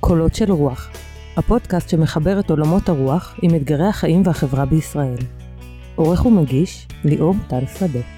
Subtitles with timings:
[0.00, 0.90] קולות של רוח,
[1.36, 5.16] הפודקאסט שמחבר את עולמות הרוח עם אתגרי החיים והחברה בישראל.
[5.94, 8.17] עורך ומגיש, ליאור טל שדה.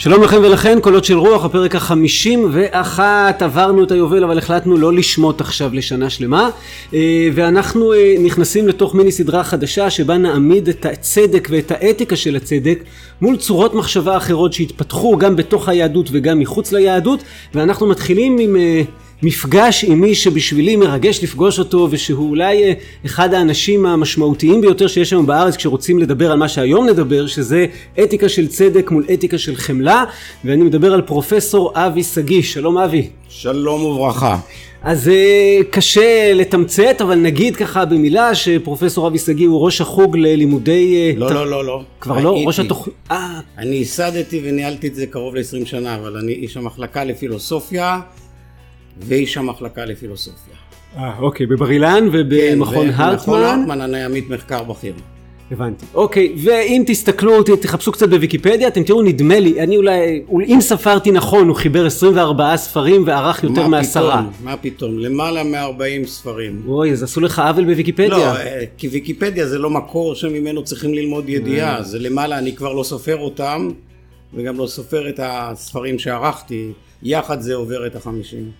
[0.00, 4.92] שלום לכם ולכן, קולות של רוח, הפרק החמישים ואחת, עברנו את היובל אבל החלטנו לא
[4.92, 6.50] לשמוט עכשיו לשנה שלמה.
[6.94, 12.36] אה, ואנחנו אה, נכנסים לתוך מיני סדרה חדשה שבה נעמיד את הצדק ואת האתיקה של
[12.36, 12.78] הצדק
[13.20, 17.22] מול צורות מחשבה אחרות שהתפתחו גם בתוך היהדות וגם מחוץ ליהדות.
[17.54, 18.82] ואנחנו מתחילים עם אה,
[19.22, 22.72] מפגש עם מי שבשבילי מרגש לפגוש אותו ושהוא אולי אה,
[23.06, 27.66] אחד האנשים המשמעותיים ביותר שיש היום בארץ כשרוצים לדבר על מה שהיום נדבר שזה
[28.02, 30.04] אתיקה של צדק מול אתיקה של חמלה.
[30.44, 32.42] ואני מדבר על פרופסור אבי שגיא.
[32.42, 33.08] שלום אבי.
[33.28, 34.38] שלום וברכה.
[34.82, 40.94] אז אה, קשה לתמצת אבל נגיד ככה במילה שפרופסור אבי שגיא הוא ראש החוג ללימודי
[40.96, 41.30] אה, לא ת...
[41.30, 41.82] לא לא לא.
[42.00, 42.96] כבר לא ראש התוכנית
[43.58, 48.00] אני ייסדתי וניהלתי את זה קרוב ל-20 שנה אבל אני איש המחלקה לפילוסופיה
[49.00, 50.54] ואיש המחלקה לפילוסופיה.
[50.96, 53.34] אה, אוקיי, בבר אילן ובמכון כן, הרטמן.
[53.34, 54.94] במכון הרטמן אני עמית מחקר בכיר.
[55.50, 55.86] הבנתי.
[55.94, 61.48] אוקיי, ואם תסתכלו, תחפשו קצת בוויקיפדיה, אתם תראו, נדמה לי, אני אולי, אם ספרתי נכון,
[61.48, 64.22] הוא חיבר 24 ספרים וערך יותר מה מעשרה.
[64.44, 66.62] מה פתאום, למעלה מ-40 ספרים.
[66.66, 68.08] אוי, אז עשו לך עוול בוויקיפדיה.
[68.08, 71.34] לא, אה, כי ויקיפדיה זה לא מקור שממנו צריכים ללמוד אה.
[71.34, 73.70] ידיעה, זה למעלה, אני כבר לא סופר אותם,
[74.34, 78.50] וגם לא סופר את הספרים שערכתי, יחד זה עובר את החמישים.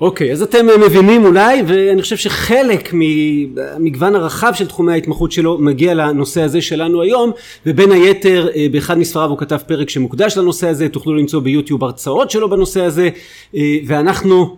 [0.00, 5.94] אוקיי, אז אתם מבינים אולי, ואני חושב שחלק מהמגוון הרחב של תחומי ההתמחות שלו מגיע
[5.94, 7.30] לנושא הזה שלנו היום,
[7.66, 12.30] ובין היתר אה, באחד מספריו הוא כתב פרק שמוקדש לנושא הזה, תוכלו למצוא ביוטיוב הרצאות
[12.30, 13.08] שלו בנושא הזה,
[13.54, 14.56] אה, ואנחנו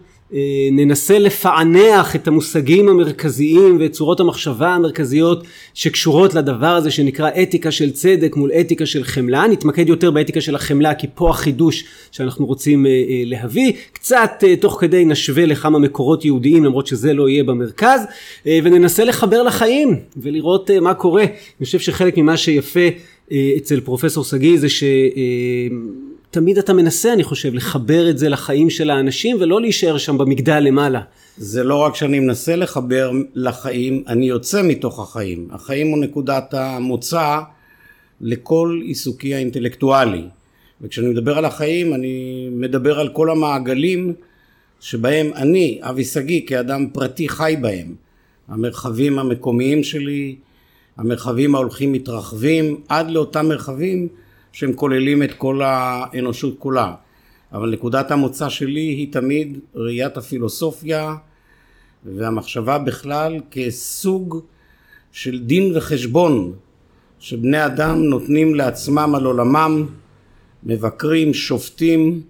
[0.72, 5.44] ננסה לפענח את המושגים המרכזיים ואת צורות המחשבה המרכזיות
[5.74, 9.46] שקשורות לדבר הזה שנקרא אתיקה של צדק מול אתיקה של חמלה.
[9.46, 13.72] נתמקד יותר באתיקה של החמלה כי פה החידוש שאנחנו רוצים אה, אה, להביא.
[13.92, 18.00] קצת אה, תוך כדי נשווה לכמה מקורות יהודיים למרות שזה לא יהיה במרכז
[18.46, 21.22] אה, וננסה לחבר לחיים ולראות אה, מה קורה.
[21.22, 22.88] אני חושב שחלק ממה שיפה
[23.32, 24.84] אה, אצל פרופסור שגיא זה ש...
[26.32, 30.58] תמיד אתה מנסה, אני חושב, לחבר את זה לחיים של האנשים ולא להישאר שם במגדל
[30.60, 31.00] למעלה.
[31.36, 35.48] זה לא רק שאני מנסה לחבר לחיים, אני יוצא מתוך החיים.
[35.50, 37.40] החיים הוא נקודת המוצא
[38.20, 40.24] לכל עיסוקי האינטלקטואלי.
[40.80, 44.12] וכשאני מדבר על החיים, אני מדבר על כל המעגלים
[44.80, 47.94] שבהם אני, אבי שגיא, כאדם פרטי חי בהם.
[48.48, 50.36] המרחבים המקומיים שלי,
[50.96, 54.08] המרחבים ההולכים מתרחבים, עד לאותם מרחבים
[54.52, 56.94] שהם כוללים את כל האנושות כולה.
[57.52, 61.14] אבל נקודת המוצא שלי היא תמיד ראיית הפילוסופיה
[62.04, 64.40] והמחשבה בכלל כסוג
[65.12, 66.52] של דין וחשבון
[67.18, 69.86] שבני אדם נותנים לעצמם על עולמם,
[70.64, 72.22] מבקרים, שופטים,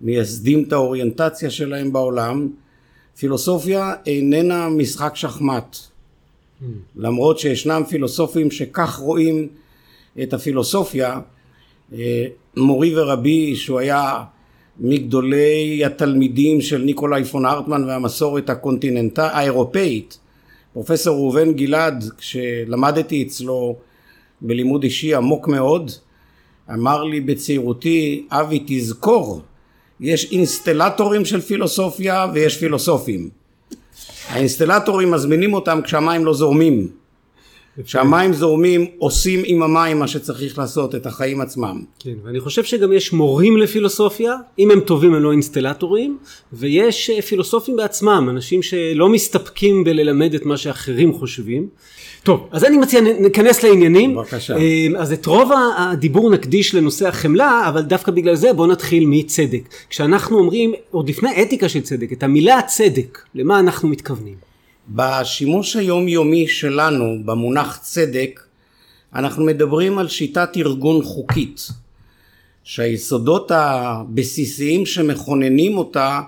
[0.00, 2.48] מייסדים את האוריינטציה שלהם בעולם.
[3.16, 5.76] פילוסופיה איננה משחק שחמט.
[6.96, 9.48] למרות שישנם פילוסופים שכך רואים
[10.22, 11.20] את הפילוסופיה,
[11.92, 12.26] אה,
[12.56, 14.22] מורי ורבי שהוא היה
[14.80, 20.18] מגדולי התלמידים של ניקולאי פון הרטמן והמסורת הקונטיננטה האירופאית,
[20.72, 23.76] פרופסור ראובן גלעד, כשלמדתי אצלו
[24.40, 25.90] בלימוד אישי עמוק מאוד,
[26.74, 29.40] אמר לי בצעירותי, אבי תזכור,
[30.00, 33.30] יש אינסטלטורים של פילוסופיה ויש פילוסופים.
[34.28, 36.88] האינסטלטורים מזמינים אותם כשהמים לא זורמים.
[37.84, 41.82] כשהמים זורמים עושים עם המים מה שצריך לעשות את החיים עצמם.
[41.98, 46.18] כן, ואני חושב שגם יש מורים לפילוסופיה, אם הם טובים הם לא אינסטלטורים,
[46.52, 51.68] ויש אה, פילוסופים בעצמם, אנשים שלא מסתפקים בללמד את מה שאחרים חושבים.
[52.22, 54.14] טוב, אז אני מציע ניכנס לעניינים.
[54.14, 54.56] בבקשה.
[54.56, 59.62] אה, אז את רוב הדיבור נקדיש לנושא החמלה, אבל דווקא בגלל זה בואו נתחיל מצדק.
[59.90, 64.49] כשאנחנו אומרים, עוד לפני אתיקה של צדק, את המילה צדק, למה אנחנו מתכוונים?
[64.92, 68.40] בשימוש היומיומי שלנו במונח צדק
[69.14, 71.68] אנחנו מדברים על שיטת ארגון חוקית
[72.64, 76.20] שהיסודות הבסיסיים שמכוננים אותה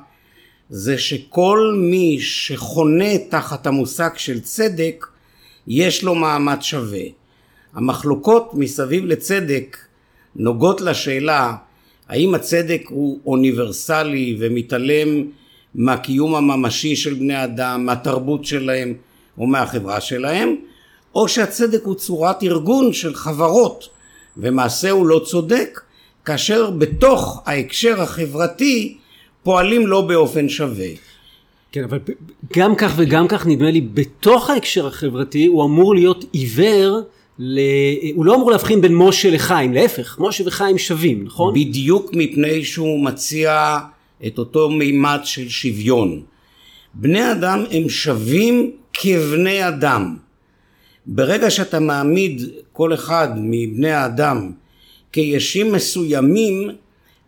[0.70, 5.06] זה שכל מי שחונה תחת המושג של צדק
[5.66, 7.04] יש לו מעמד שווה.
[7.74, 9.76] המחלוקות מסביב לצדק
[10.36, 11.56] נוגעות לשאלה
[12.08, 15.24] האם הצדק הוא אוניברסלי ומתעלם
[15.74, 18.94] מהקיום הממשי של בני אדם, מהתרבות שלהם
[19.38, 20.56] או מהחברה שלהם,
[21.14, 23.88] או שהצדק הוא צורת ארגון של חברות
[24.36, 25.80] ומעשה הוא לא צודק
[26.24, 28.96] כאשר בתוך ההקשר החברתי
[29.42, 30.88] פועלים לא באופן שווה.
[31.72, 31.98] כן, אבל
[32.56, 37.00] גם כך וגם כך נדמה לי בתוך ההקשר החברתי הוא אמור להיות עיוור,
[37.38, 37.60] ל...
[38.14, 41.54] הוא לא אמור להבחין בין משה לחיים, להפך, משה וחיים שווים, נכון?
[41.54, 43.78] בדיוק מפני שהוא מציע
[44.26, 46.22] את אותו מימד של שוויון.
[46.94, 50.16] בני אדם הם שווים כבני אדם.
[51.06, 52.42] ברגע שאתה מעמיד
[52.72, 54.52] כל אחד מבני האדם
[55.12, 56.70] כישים מסוימים,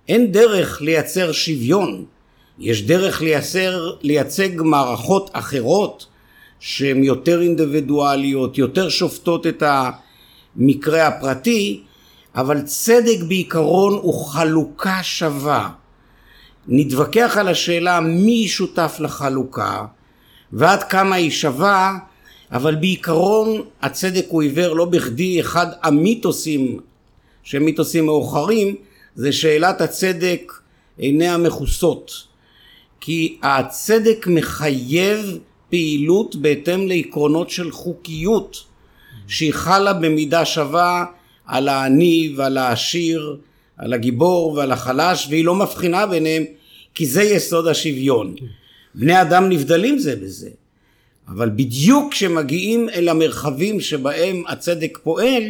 [0.08, 2.05] אין דרך לייצר שוויון.
[2.58, 6.06] יש דרך לייצר, לייצג מערכות אחרות
[6.61, 9.62] שהן יותר אינדיבידואליות, יותר שופטות את
[10.56, 11.82] המקרה הפרטי,
[12.35, 15.70] אבל צדק בעיקרון הוא חלוקה שווה.
[16.69, 19.84] נתווכח על השאלה מי שותף לחלוקה
[20.52, 21.99] ועד כמה היא שווה,
[22.52, 26.81] אבל בעיקרון הצדק הוא עיוור לא בכדי אחד המיתוסים
[27.43, 28.76] שהם מיתוסים מאוחרים
[29.14, 30.52] זה שאלת הצדק
[30.99, 32.12] עיני המכוסות.
[33.00, 35.38] כי הצדק מחייב
[35.70, 38.64] פעילות בהתאם לעקרונות של חוקיות
[39.26, 41.05] שהיא חלה במידה שווה
[41.46, 43.37] על העני ועל העשיר,
[43.79, 46.44] על הגיבור ועל החלש והיא לא מבחינה ביניהם
[46.94, 48.35] כי זה יסוד השוויון.
[48.94, 50.50] בני אדם נבדלים זה בזה
[51.29, 55.43] אבל בדיוק כשמגיעים אל המרחבים שבהם הצדק פועל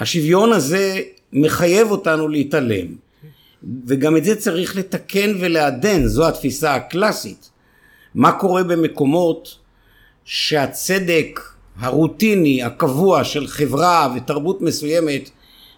[0.00, 1.00] השוויון הזה
[1.32, 2.86] מחייב אותנו להתעלם
[3.86, 7.50] וגם את זה צריך לתקן ולעדן, זו התפיסה הקלאסית.
[8.14, 9.58] מה קורה במקומות
[10.24, 11.40] שהצדק
[11.78, 15.30] הרוטיני, הקבוע של חברה ותרבות מסוימת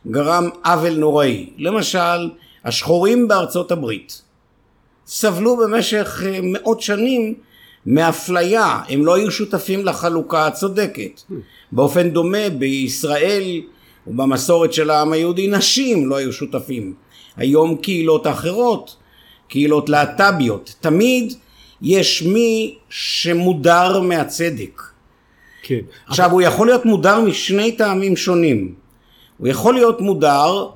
[0.07, 1.51] גרם עוול נוראי.
[1.59, 2.31] למשל,
[2.65, 4.23] השחורים בארצות הברית
[5.07, 7.35] סבלו במשך אה, מאות שנים
[7.87, 11.21] מאפליה, הם לא היו שותפים לחלוקה הצודקת.
[11.73, 13.61] באופן דומה בישראל
[14.07, 16.95] ובמסורת של העם היהודי נשים לא היו שותפים.
[17.37, 18.97] היום קהילות אחרות,
[19.49, 21.33] קהילות להט"ביות, תמיד
[21.83, 24.83] יש מי שמודר מהצדק.
[25.63, 25.81] כן.
[26.07, 26.33] עכשיו אבל...
[26.33, 28.75] הוא יכול להיות מודר משני טעמים שונים.
[29.41, 30.67] הוא יכול להיות מודר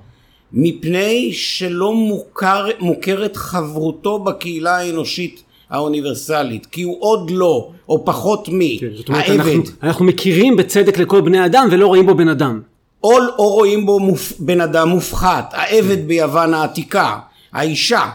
[0.53, 8.79] מפני שלא מוכר, מוכרת חברותו בקהילה האנושית האוניברסלית, כי הוא עוד לא, או פחות מי,
[8.81, 9.41] כן, זאת אומרת, העבד.
[9.41, 12.61] אנחנו, אנחנו מכירים בצדק לכל בני אדם ולא רואים בו בן אדם.
[13.05, 16.07] או, או רואים בו מופ, בן אדם מופחת, העבד כן.
[16.07, 17.19] ביוון העתיקה,
[17.53, 18.11] האישה,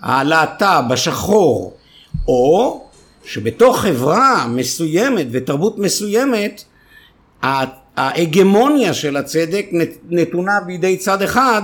[0.00, 1.72] הלהט"ב, השחור,
[2.28, 2.82] או
[3.24, 6.64] שבתוך חברה מסוימת ותרבות מסוימת
[7.96, 9.66] ההגמוניה של הצדק
[10.08, 11.62] נתונה בידי צד אחד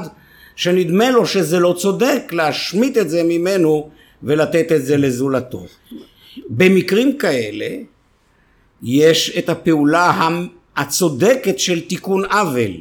[0.57, 3.91] שנדמה לו שזה לא צודק להשמיט את זה ממנו
[4.23, 5.67] ולתת את זה לזולתו.
[6.49, 7.69] במקרים כאלה
[8.83, 10.29] יש את הפעולה
[10.77, 12.73] הצודקת של תיקון עוול.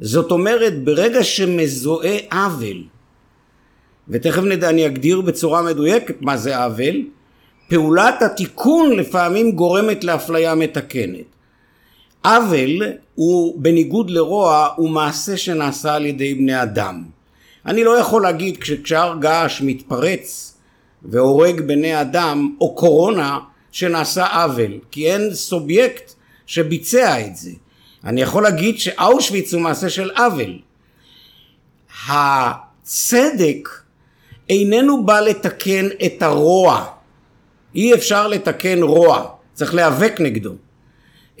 [0.00, 2.84] זאת אומרת ברגע שמזוהה עוול
[4.08, 7.04] ותכף נדע אני אגדיר בצורה מדויקת מה זה עוול
[7.68, 11.24] פעולת התיקון לפעמים גורמת לאפליה מתקנת.
[12.24, 12.82] עוול
[13.14, 17.04] הוא בניגוד לרוע הוא מעשה שנעשה על ידי בני אדם.
[17.66, 20.54] אני לא יכול להגיד כשהר געש מתפרץ
[21.02, 23.38] והורג בני אדם או קורונה
[23.72, 26.12] שנעשה עוול כי אין סובייקט
[26.46, 27.50] שביצע את זה.
[28.04, 30.58] אני יכול להגיד שאושוויץ הוא מעשה של עוול.
[32.08, 33.68] הצדק
[34.48, 36.86] איננו בא לתקן את הרוע.
[37.74, 40.54] אי אפשר לתקן רוע, צריך להיאבק נגדו.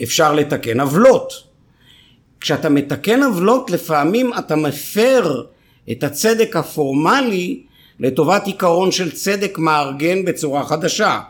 [0.02, 1.32] אפשר לתקן עוולות.
[2.40, 5.42] כשאתה מתקן עוולות לפעמים אתה מפר
[5.90, 7.62] את הצדק הפורמלי
[8.00, 11.20] לטובת עיקרון של צדק מארגן בצורה חדשה.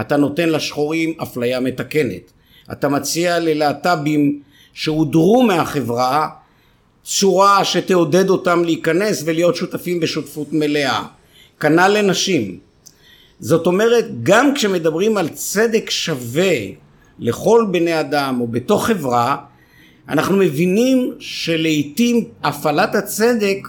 [0.00, 2.32] אתה נותן לשחורים אפליה מתקנת.
[2.72, 4.40] אתה מציע ללהט"בים
[4.72, 6.28] שהודרו מהחברה
[7.04, 11.02] צורה שתעודד אותם להיכנס ולהיות שותפים בשותפות מלאה.
[11.60, 12.58] כנ"ל לנשים.
[13.40, 16.54] זאת אומרת, גם כשמדברים על צדק שווה
[17.18, 19.36] לכל בני אדם או בתוך חברה,
[20.08, 23.68] אנחנו מבינים שלעיתים הפעלת הצדק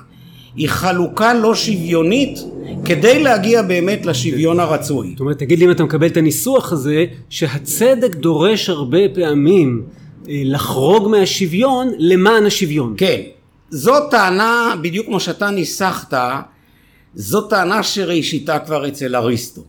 [0.55, 2.39] היא חלוקה לא שוויונית
[2.85, 5.09] כדי להגיע באמת לשוויון הרצוי.
[5.11, 9.83] זאת אומרת, תגיד לי אם אתה מקבל את הניסוח הזה, שהצדק דורש הרבה פעמים
[10.29, 12.93] אה, לחרוג מהשוויון למען השוויון.
[12.97, 13.21] כן.
[13.69, 16.13] זו טענה, בדיוק כמו שאתה ניסחת,
[17.15, 19.61] זו טענה שראשיתה כבר אצל אריסטו.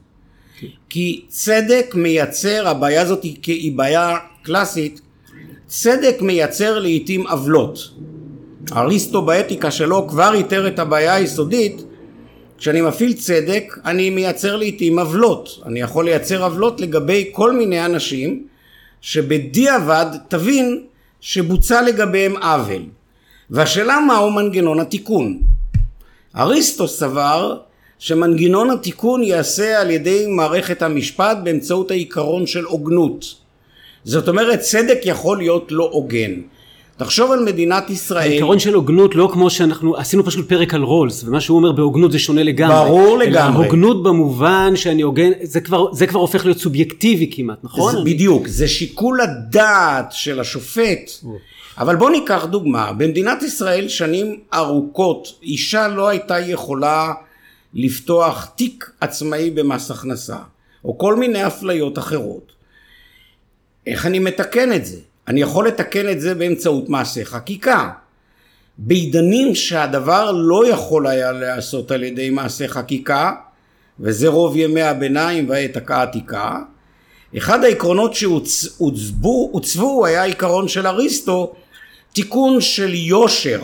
[0.88, 5.00] כי צדק מייצר, הבעיה הזאת היא, היא בעיה קלאסית,
[5.66, 7.78] צדק מייצר לעיתים עוולות.
[8.72, 11.84] אריסטו באתיקה שלו כבר איתר את הבעיה היסודית
[12.58, 15.62] כשאני מפעיל צדק אני מייצר לעיתים עוולות.
[15.66, 18.46] אני יכול לייצר עוולות לגבי כל מיני אנשים
[19.00, 20.84] שבדיעבד תבין
[21.20, 22.82] שבוצע לגביהם עוול.
[23.50, 25.40] והשאלה מהו מנגנון התיקון?
[26.36, 27.58] אריסטו סבר
[27.98, 33.24] שמנגנון התיקון ייעשה על ידי מערכת המשפט באמצעות העיקרון של הוגנות.
[34.04, 36.32] זאת אומרת, צדק יכול להיות לא הוגן.
[36.96, 38.30] תחשוב על מדינת ישראל.
[38.30, 42.12] העיקרון של הוגנות לא כמו שאנחנו עשינו פשוט פרק על רולס ומה שהוא אומר בהוגנות
[42.12, 42.76] זה שונה לגמרי.
[42.76, 43.64] ברור לגמרי.
[43.66, 47.92] הוגנות במובן שאני הוגן זה כבר זה כבר הופך להיות סובייקטיבי כמעט נכון?
[47.92, 51.10] זה, בדיוק זה שיקול הדעת של השופט.
[51.78, 57.12] אבל בוא ניקח דוגמה במדינת ישראל שנים ארוכות אישה לא הייתה יכולה
[57.74, 60.38] לפתוח תיק עצמאי במס הכנסה
[60.84, 62.52] או כל מיני אפליות אחרות.
[63.86, 64.98] איך אני מתקן את זה?
[65.28, 67.90] אני יכול לתקן את זה באמצעות מעשה חקיקה.
[68.78, 73.32] בעידנים שהדבר לא יכול היה להיעשות על ידי מעשה חקיקה,
[74.00, 76.58] וזה רוב ימי הביניים והעת העתיקה,
[77.36, 81.54] אחד העקרונות שהוצבו היה עיקרון של אריסטו,
[82.12, 83.60] תיקון של יושר.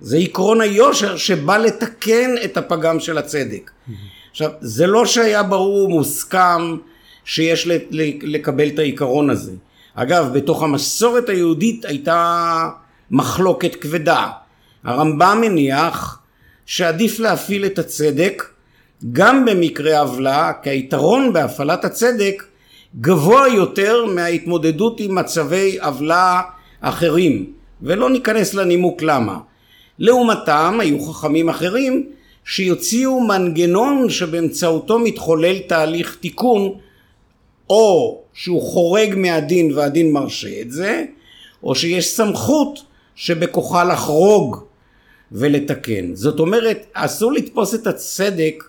[0.00, 3.70] זה עקרון היושר שבא לתקן את הפגם של הצדק.
[4.30, 6.76] עכשיו, זה לא שהיה ברור ומוסכם
[7.24, 7.68] שיש
[8.22, 9.52] לקבל את העיקרון הזה.
[9.94, 12.68] אגב, בתוך המסורת היהודית הייתה
[13.10, 14.28] מחלוקת כבדה.
[14.84, 16.18] הרמב"ם מניח
[16.66, 18.42] שעדיף להפעיל את הצדק
[19.12, 22.42] גם במקרה עוולה, כי היתרון בהפעלת הצדק
[23.00, 26.40] גבוה יותר מההתמודדות עם מצבי עוולה
[26.80, 27.52] אחרים,
[27.82, 29.38] ולא ניכנס לנימוק למה.
[30.00, 32.06] לעומתם היו חכמים אחרים
[32.44, 36.74] שיוציאו מנגנון שבאמצעותו מתחולל תהליך תיקון
[37.70, 41.04] או שהוא חורג מהדין והדין מרשה את זה,
[41.62, 42.78] או שיש סמכות
[43.14, 44.64] שבכוחה לחרוג
[45.32, 46.14] ולתקן.
[46.14, 48.64] זאת אומרת, אסור לתפוס את הצדק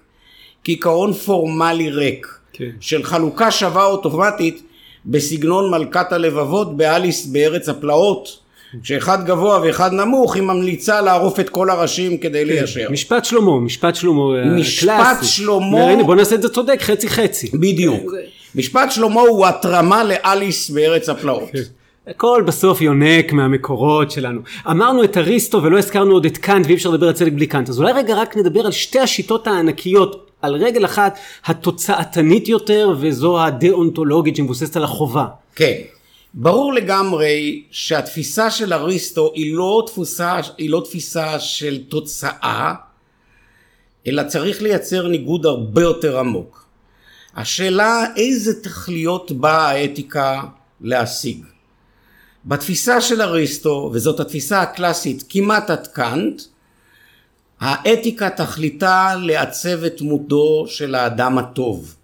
[0.63, 2.69] כעיקרון פורמלי ריק, כן.
[2.79, 4.63] של חלוקה שווה אוטומטית
[5.05, 8.39] בסגנון מלכת הלבבות באליס בארץ הפלאות.
[8.83, 12.47] שאחד גבוה ואחד נמוך היא ממליצה לערוף את כל הראשים כדי כן.
[12.47, 12.87] ליישר.
[12.91, 16.03] משפט שלמה, משפט שלמה אה, משפט שלמה.
[16.05, 17.49] בוא נעשה את זה צודק, חצי חצי.
[17.53, 18.13] בדיוק.
[18.55, 21.49] משפט שלמה הוא התרמה לאליס בארץ הפלאות.
[21.53, 21.59] כן.
[22.07, 24.41] הכל בסוף יונק מהמקורות שלנו.
[24.69, 27.69] אמרנו את אריסטו ולא הזכרנו עוד את קאנט ואי אפשר לדבר על צדק בלי קאנט.
[27.69, 33.43] אז אולי רגע רק נדבר על שתי השיטות הענקיות, על רגל אחת התוצאתנית יותר וזו
[33.43, 35.25] הדאונטולוגית שמבוססת על החובה.
[35.55, 35.73] כן.
[36.33, 42.73] ברור לגמרי שהתפיסה של אריסטו היא לא תפוסה, היא לא תפיסה של תוצאה,
[44.07, 46.65] אלא צריך לייצר ניגוד הרבה יותר עמוק.
[47.35, 50.41] השאלה איזה תכליות באה האתיקה
[50.81, 51.45] להשיג.
[52.45, 56.41] בתפיסה של אריסטו, וזאת התפיסה הקלאסית כמעט עד קאנט,
[57.59, 61.95] האתיקה תכליתה לעצב את דמותו של האדם הטוב.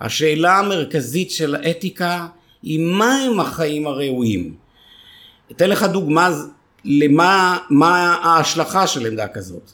[0.00, 2.26] השאלה המרכזית של האתיקה
[2.66, 4.54] היא מהם החיים הראויים.
[5.52, 6.30] אתן לך דוגמה
[6.84, 9.70] למה מה ההשלכה של עמדה כזאת.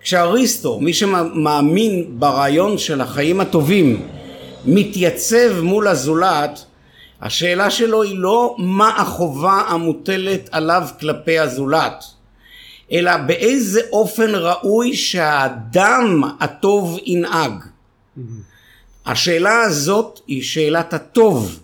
[0.00, 4.08] כשאריסטו, מי שמאמין ברעיון של החיים הטובים,
[4.64, 6.64] מתייצב מול הזולת,
[7.20, 12.04] השאלה שלו היא לא מה החובה המוטלת עליו כלפי הזולת,
[12.92, 17.52] אלא באיזה אופן ראוי שהאדם הטוב ינהג.
[19.06, 21.60] השאלה הזאת היא שאלת הטוב,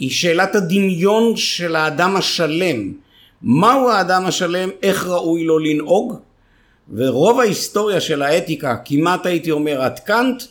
[0.00, 2.92] היא שאלת הדמיון של האדם השלם.
[3.42, 6.14] מהו האדם השלם, איך ראוי לו לנהוג,
[6.94, 10.42] ורוב ההיסטוריה של האתיקה, כמעט הייתי אומר עד קאנט,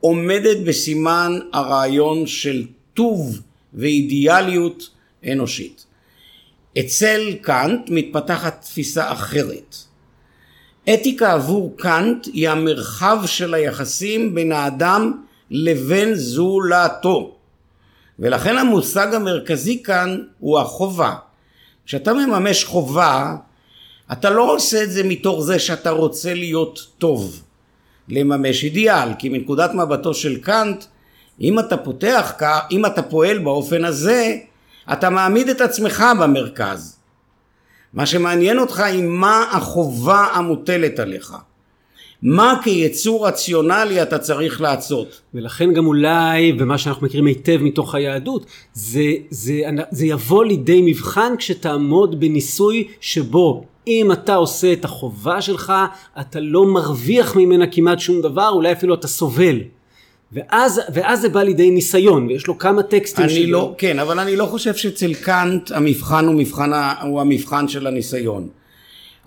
[0.00, 3.40] עומדת בסימן הרעיון של טוב
[3.74, 4.90] ואידיאליות
[5.32, 5.86] אנושית.
[6.78, 9.76] אצל קאנט מתפתחת תפיסה אחרת.
[10.94, 15.12] אתיקה עבור קאנט היא המרחב של היחסים בין האדם
[15.50, 17.36] לבין זולתו.
[18.18, 21.14] ולכן המושג המרכזי כאן הוא החובה.
[21.86, 23.36] כשאתה מממש חובה,
[24.12, 27.42] אתה לא עושה את זה מתוך זה שאתה רוצה להיות טוב.
[28.08, 30.84] לממש אידיאל, כי מנקודת מבטו של קאנט,
[31.40, 32.32] אם אתה פותח,
[32.70, 34.36] אם אתה פועל באופן הזה,
[34.92, 36.96] אתה מעמיד את עצמך במרכז.
[37.92, 41.34] מה שמעניין אותך היא מה החובה המוטלת עליך.
[42.24, 45.20] מה כיצור רציונלי אתה צריך לעשות.
[45.34, 51.34] ולכן גם אולי, ומה שאנחנו מכירים היטב מתוך היהדות, זה, זה, זה יבוא לידי מבחן
[51.38, 55.72] כשתעמוד בניסוי שבו אם אתה עושה את החובה שלך,
[56.20, 59.60] אתה לא מרוויח ממנה כמעט שום דבר, אולי אפילו אתה סובל.
[60.32, 63.52] ואז, ואז זה בא לידי ניסיון, ויש לו כמה טקסטים שלו.
[63.52, 66.70] לא, כן, אבל אני לא חושב שאצל קאנט המבחן הוא, מבחן,
[67.02, 68.48] הוא המבחן של הניסיון.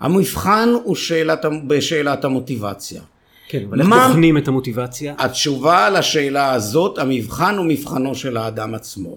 [0.00, 3.02] המבחן הוא שאלת, בשאלת המוטיבציה.
[3.48, 5.14] כן, אבל איך בוחנים את המוטיבציה?
[5.18, 9.16] התשובה לשאלה הזאת, המבחן הוא מבחנו של האדם עצמו.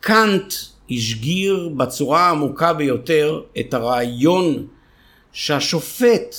[0.00, 0.54] קאנט
[0.90, 4.66] השגיר בצורה העמוקה ביותר את הרעיון
[5.32, 6.34] שהשופט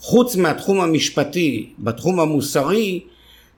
[0.00, 3.00] חוץ מהתחום המשפטי, בתחום המוסרי,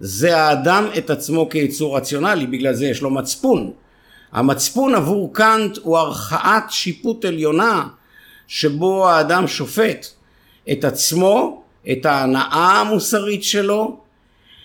[0.00, 3.70] זה האדם את עצמו כיצור רציונלי, בגלל זה יש לו מצפון.
[4.32, 7.88] המצפון עבור קאנט הוא ערכאת שיפוט עליונה
[8.50, 10.06] שבו האדם שופט
[10.72, 13.96] את עצמו, את ההנאה המוסרית שלו.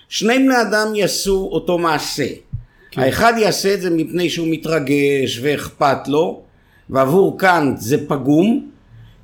[0.08, 2.26] שני בני אדם יעשו אותו מעשה.
[2.90, 3.02] כן.
[3.02, 6.40] האחד יעשה את זה מפני שהוא מתרגש ואכפת לו,
[6.90, 8.66] ועבור קאנט זה פגום,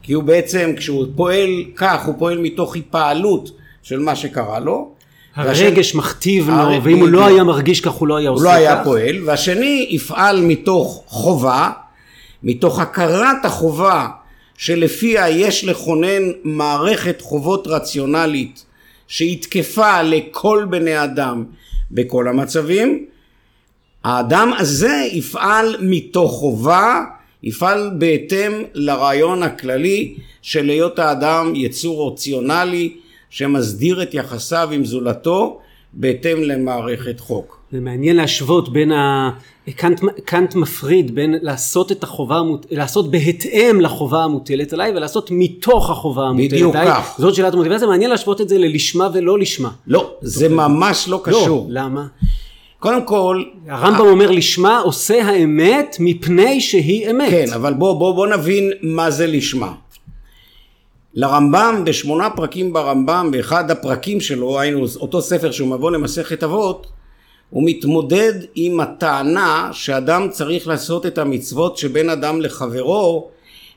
[0.03, 3.51] כי הוא בעצם, כשהוא פועל כך, הוא פועל מתוך היפעלות
[3.83, 4.91] של מה שקרה לו.
[5.35, 5.95] הרגש והש...
[5.95, 8.51] מכתיב לו, ואם הוא לא היה מרגיש כך הוא לא היה עושה כך.
[8.51, 11.71] הוא לא היה פועל, והשני יפעל מתוך חובה,
[12.43, 14.09] מתוך הכרת החובה
[14.57, 18.65] שלפיה יש לכונן מערכת חובות רציונלית
[19.09, 21.45] שהיא תקפה לכל בני אדם
[21.91, 23.07] בכל המצבים,
[24.05, 27.05] האדם הזה יפעל מתוך חובה,
[27.43, 32.97] יפעל בהתאם לרעיון הכללי של היות האדם יצור אופציונלי
[33.31, 35.61] שמסדיר את יחסיו עם זולתו
[35.93, 37.62] בהתאם למערכת חוק.
[37.73, 39.31] זה מעניין להשוות בין ה...
[39.77, 46.23] קאנט, קאנט מפריד בין לעשות את החובה, לעשות בהתאם לחובה המוטלת עליי ולעשות מתוך החובה
[46.23, 46.63] המוטלת עליי.
[46.63, 47.15] בדיוק כך.
[47.19, 49.71] זאת שאלת המוטיבציה, מעניין להשוות את זה ללשמה ולא לשמה.
[49.87, 51.67] לא, זה ממש לא קשור.
[51.69, 52.07] לא, למה?
[52.79, 53.43] קודם כל...
[53.69, 57.31] הרמב"ם אומר לשמה עושה האמת מפני שהיא אמת.
[57.31, 59.73] כן, אבל בוא, בוא, בוא נבין מה זה לשמה.
[61.15, 66.87] לרמב"ם, בשמונה פרקים ברמב"ם, באחד הפרקים שלו, היינו אותו ספר שהוא מבוא למסכת אבות,
[67.53, 73.31] הוא מתמודד עם הטענה שאדם צריך לעשות את המצוות שבין אדם לחברו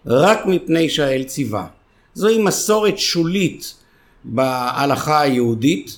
[0.06, 1.68] רק מפני שהאל ציווה.
[2.14, 3.74] זוהי מסורת שולית
[4.24, 5.98] בהלכה היהודית,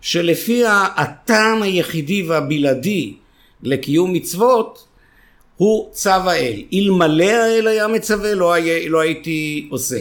[0.00, 3.14] שלפיה הטעם היחידי והבלעדי
[3.62, 4.86] לקיום מצוות
[5.56, 6.62] הוא צו האל.
[6.72, 10.00] אלמלא האל היה מצווה לא, היה, לא הייתי עושה.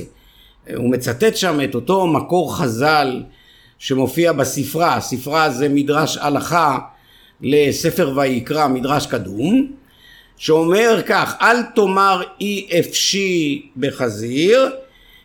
[0.75, 3.23] הוא מצטט שם את אותו מקור חז"ל
[3.79, 6.77] שמופיע בספרה, הספרה זה מדרש הלכה
[7.41, 9.71] לספר ויקרא, מדרש קדום,
[10.37, 14.69] שאומר כך, אל תאמר אי אפשי בחזיר,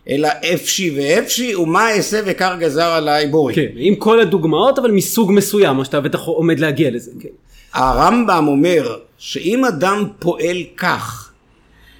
[0.09, 3.55] אלא אפשי ואפשי, ומה אעשה וקר גזר עליי בורי.
[3.55, 7.29] כן, עם כל הדוגמאות, אבל מסוג מסוים, מה שאתה בטח עומד להגיע לזה, כן.
[7.73, 11.31] הרמב"ם אומר שאם אדם פועל כך,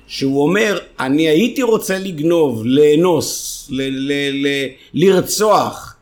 [0.08, 5.96] שהוא אומר, אני הייתי רוצה לגנוב, לאנוס, ל- ל- ל- לרצוח,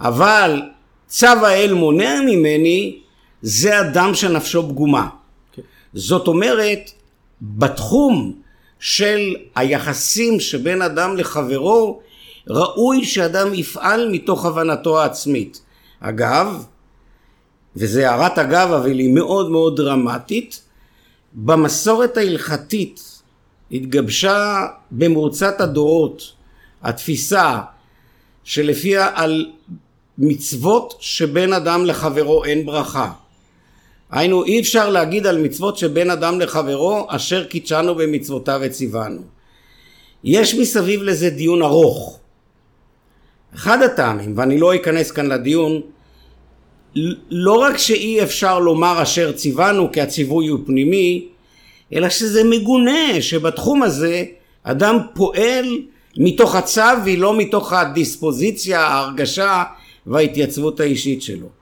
[0.00, 0.62] אבל
[1.06, 2.96] צו האל מונע ממני,
[3.42, 5.08] זה אדם שנפשו פגומה.
[5.52, 5.62] כן.
[5.94, 6.90] זאת אומרת,
[7.42, 8.32] בתחום
[8.78, 12.00] של היחסים שבין אדם לחברו,
[12.48, 15.60] ראוי שאדם יפעל מתוך הבנתו העצמית.
[16.00, 16.64] אגב,
[17.76, 20.62] וזה הערת אגב אבל היא מאוד מאוד דרמטית,
[21.34, 23.22] במסורת ההלכתית
[23.72, 26.32] התגבשה במרוצת הדורות
[26.82, 27.60] התפיסה
[28.44, 29.46] שלפיה על
[30.18, 33.12] מצוות שבין אדם לחברו אין ברכה.
[34.12, 39.20] היינו אי אפשר להגיד על מצוות שבין אדם לחברו אשר קידשנו במצוותיו וציוונו.
[40.24, 42.18] יש מסביב לזה דיון ארוך.
[43.54, 45.80] אחד הטעמים, ואני לא אכנס כאן לדיון,
[47.30, 51.28] לא רק שאי אפשר לומר אשר ציוונו כי הציווי הוא פנימי,
[51.92, 54.24] אלא שזה מגונה שבתחום הזה
[54.62, 55.78] אדם פועל
[56.16, 59.62] מתוך הצו ולא מתוך הדיספוזיציה, ההרגשה
[60.06, 61.61] וההתייצבות האישית שלו.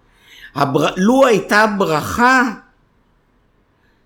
[0.55, 0.89] הבר...
[0.97, 2.43] לו הייתה ברכה,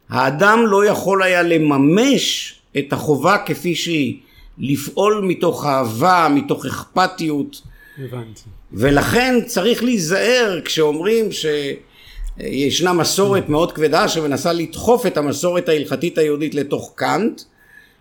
[0.08, 4.18] האדם לא יכול היה לממש את החובה כפי שהיא,
[4.58, 7.62] לפעול מתוך אהבה, מתוך אכפתיות.
[7.98, 8.40] הבנתי.
[8.72, 16.92] ולכן צריך להיזהר כשאומרים שישנה מסורת מאוד כבדה שמנסה לדחוף את המסורת ההלכתית היהודית לתוך
[16.94, 17.42] קאנט,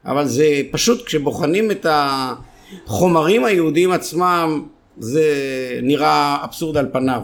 [0.05, 4.63] אבל זה פשוט כשבוחנים את החומרים היהודיים עצמם
[4.97, 5.25] זה
[5.83, 7.21] נראה אבסורד על פניו.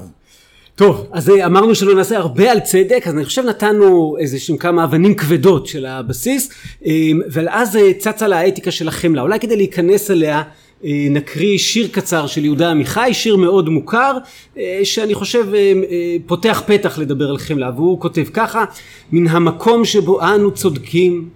[0.79, 4.83] טוב, אז אמרנו שלא נעשה הרבה על צדק, אז אני חושב נתנו איזה שהם כמה
[4.83, 6.49] אבנים כבדות של הבסיס,
[6.85, 9.21] אמ, ואז צצה לה האתיקה של החמלה.
[9.21, 10.43] אולי כדי להיכנס אליה
[10.83, 14.17] אה, נקריא שיר קצר של יהודה עמיחי, שיר מאוד מוכר,
[14.57, 18.65] אה, שאני חושב אה, פותח פתח לדבר על חמלה, והוא כותב ככה:
[19.11, 21.29] מן המקום שבו אנו צודקים,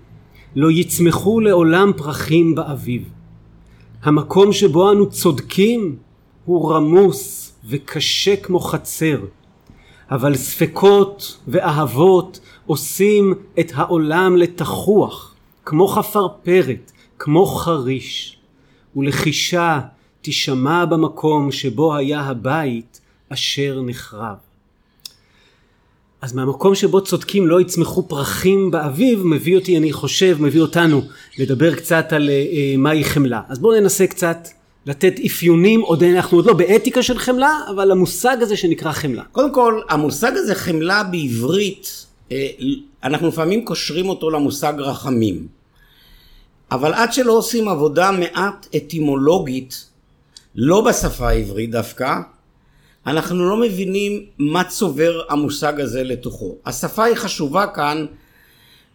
[0.56, 3.02] לא יצמחו לעולם פרחים באביב.
[4.04, 5.96] המקום שבו אנו צודקים
[6.46, 7.53] הוא רמוס.
[7.66, 9.20] וקשה כמו חצר,
[10.12, 18.38] אבל ספקות ואהבות עושים את העולם לתחוח, כמו חפרפרת, כמו חריש,
[18.96, 19.80] ולחישה
[20.22, 24.36] תשמע במקום שבו היה הבית אשר נחרב.
[26.22, 31.02] אז מהמקום שבו צודקים לא יצמחו פרחים באביב, מביא אותי, אני חושב, מביא אותנו
[31.38, 33.42] לדבר קצת על uh, מהי חמלה.
[33.50, 34.48] אז בואו ננסה קצת
[34.86, 39.24] לתת אפיונים, עוד אנחנו עוד לא באתיקה של חמלה, אבל המושג הזה שנקרא חמלה.
[39.32, 42.48] קודם כל, המושג הזה חמלה בעברית, אה,
[43.04, 45.48] אנחנו לפעמים קושרים אותו למושג רחמים.
[46.72, 49.86] אבל עד שלא עושים עבודה מעט אטימולוגית,
[50.56, 52.16] לא בשפה העברית דווקא,
[53.08, 56.58] אנחנו לא מבינים מה צובר המושג הזה לתוכו.
[56.66, 58.06] השפה היא חשובה כאן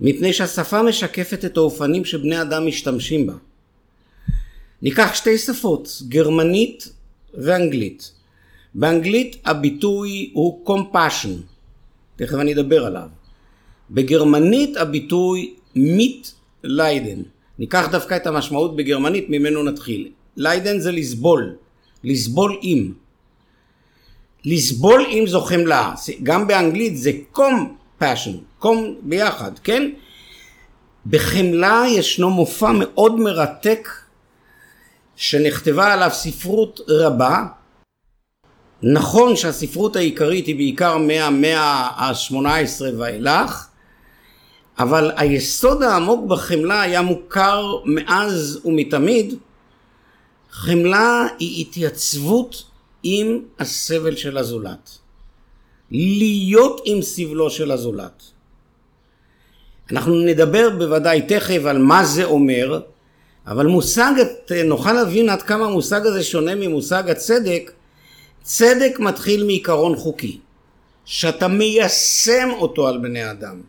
[0.00, 3.32] מפני שהשפה משקפת את האופנים שבני אדם משתמשים בה.
[4.82, 6.88] ניקח שתי שפות, גרמנית
[7.34, 8.12] ואנגלית.
[8.74, 11.42] באנגלית הביטוי הוא compassion,
[12.16, 13.08] תכף אני אדבר עליו.
[13.90, 16.28] בגרמנית הביטוי מיט
[16.64, 17.22] ליידן.
[17.58, 20.08] ניקח דווקא את המשמעות בגרמנית, ממנו נתחיל.
[20.36, 21.56] ליידן זה לסבול,
[22.04, 22.92] לסבול עם.
[24.44, 29.90] לסבול עם זו חמלה, גם באנגלית זה compassion, קום ביחד, כן?
[31.06, 33.88] בחמלה ישנו מופע מאוד מרתק
[35.18, 37.46] שנכתבה עליו ספרות רבה.
[38.82, 43.66] נכון שהספרות העיקרית היא בעיקר מהמאה ה-18 ואילך,
[44.78, 49.34] אבל היסוד העמוק בחמלה היה מוכר מאז ומתמיד.
[50.50, 52.64] חמלה היא התייצבות
[53.02, 54.98] עם הסבל של הזולת.
[55.90, 58.22] להיות עם סבלו של הזולת.
[59.92, 62.80] אנחנו נדבר בוודאי תכף על מה זה אומר,
[63.50, 64.12] אבל מושג,
[64.64, 67.70] נוכל להבין עד כמה המושג הזה שונה ממושג הצדק.
[68.42, 70.38] צדק מתחיל מעיקרון חוקי,
[71.04, 73.60] שאתה מיישם אותו על בני אדם.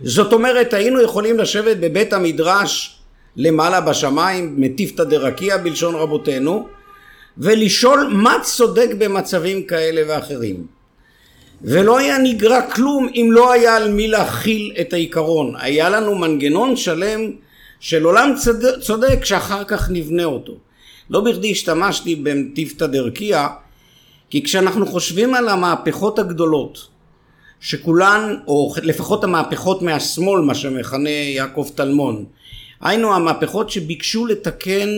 [0.00, 2.98] זאת אומרת, היינו יכולים לשבת בבית המדרש
[3.36, 6.68] למעלה בשמיים, מטיפתא דרקיע בלשון רבותינו,
[7.38, 10.66] ולשאול מה צודק במצבים כאלה ואחרים.
[11.62, 15.54] ולא היה נגרע כלום אם לא היה על מי להכיל את העיקרון.
[15.58, 17.30] היה לנו מנגנון שלם
[17.80, 18.34] של עולם
[18.80, 20.52] צודק שאחר כך נבנה אותו.
[21.10, 23.48] לא בכדי השתמשתי במטיפתא דרכיה,
[24.30, 26.88] כי כשאנחנו חושבים על המהפכות הגדולות,
[27.60, 32.24] שכולן, או לפחות המהפכות מהשמאל, מה שמכנה יעקב טלמון,
[32.80, 34.88] היינו המהפכות שביקשו לתקן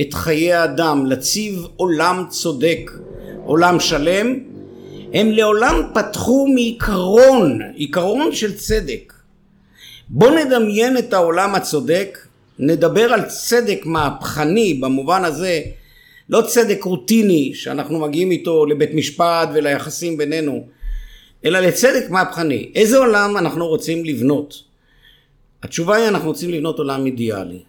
[0.00, 2.90] את חיי האדם, להציב עולם צודק,
[3.44, 4.38] עולם שלם,
[5.12, 9.11] הם לעולם פתחו מעיקרון, עיקרון של צדק.
[10.08, 12.18] בוא נדמיין את העולם הצודק,
[12.58, 15.60] נדבר על צדק מהפכני במובן הזה,
[16.28, 20.66] לא צדק רוטיני שאנחנו מגיעים איתו לבית משפט וליחסים בינינו,
[21.44, 22.72] אלא לצדק מהפכני.
[22.74, 24.54] איזה עולם אנחנו רוצים לבנות?
[25.62, 27.62] התשובה היא אנחנו רוצים לבנות עולם אידיאלי.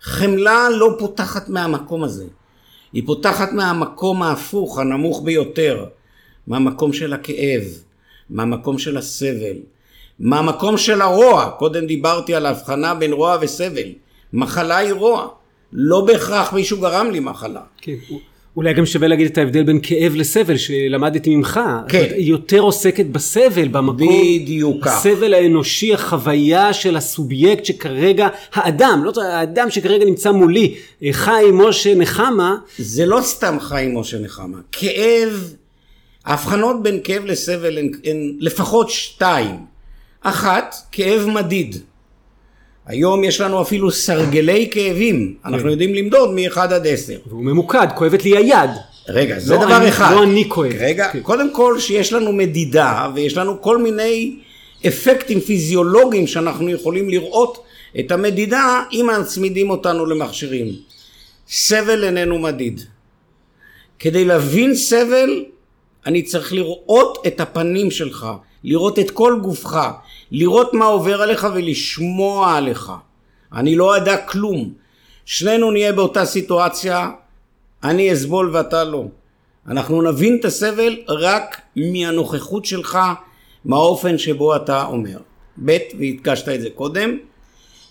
[0.00, 2.24] חמלה לא פותחת מהמקום הזה,
[2.92, 5.86] היא פותחת מהמקום ההפוך, הנמוך ביותר.
[6.46, 7.62] מהמקום של הכאב,
[8.30, 9.56] מהמקום של הסבל,
[10.20, 13.88] מהמקום של הרוע, קודם דיברתי על ההבחנה בין רוע וסבל,
[14.32, 15.28] מחלה היא רוע,
[15.72, 17.60] לא בהכרח מישהו גרם לי מחלה.
[17.80, 17.94] כן,
[18.56, 21.60] אולי גם שווה להגיד את ההבדל בין כאב לסבל שלמדתי ממך.
[21.88, 22.06] כן.
[22.14, 24.08] היא יותר עוסקת בסבל, במקום.
[24.08, 24.96] בדיוק כך.
[24.96, 30.74] הסבל האנושי, החוויה של הסובייקט שכרגע, האדם, לא האדם שכרגע נמצא מולי,
[31.12, 32.56] חיים, משה, נחמה.
[32.78, 34.58] זה לא סתם חיים, משה, נחמה.
[34.72, 35.54] כאב
[36.24, 39.56] ההבחנות בין כאב לסבל הן, הן לפחות שתיים.
[40.22, 41.76] אחת, כאב מדיד.
[42.86, 45.68] היום יש לנו אפילו סרגלי כאבים, אנחנו כן.
[45.68, 47.18] יודעים למדוד מ-1 עד 10.
[47.26, 48.70] והוא ממוקד, כואבת לי היד.
[49.08, 50.12] רגע, זה לא דבר אני, אחד.
[50.14, 50.72] לא אני כואב.
[50.78, 51.20] רגע, כן.
[51.20, 54.36] קודם כל שיש לנו מדידה ויש לנו כל מיני
[54.86, 57.64] אפקטים פיזיולוגיים שאנחנו יכולים לראות
[58.00, 60.74] את המדידה אם מצמידים אותנו למכשירים.
[61.48, 62.80] סבל איננו מדיד.
[63.98, 65.44] כדי להבין סבל
[66.06, 68.26] אני צריך לראות את הפנים שלך,
[68.64, 69.78] לראות את כל גופך,
[70.30, 72.92] לראות מה עובר עליך ולשמוע עליך.
[73.52, 74.72] אני לא אדע כלום.
[75.24, 77.10] שנינו נהיה באותה סיטואציה,
[77.84, 79.04] אני אסבול ואתה לא.
[79.66, 82.98] אנחנו נבין את הסבל רק מהנוכחות שלך,
[83.64, 85.18] מהאופן שבו אתה אומר.
[85.64, 87.18] ב', והדגשת את זה קודם,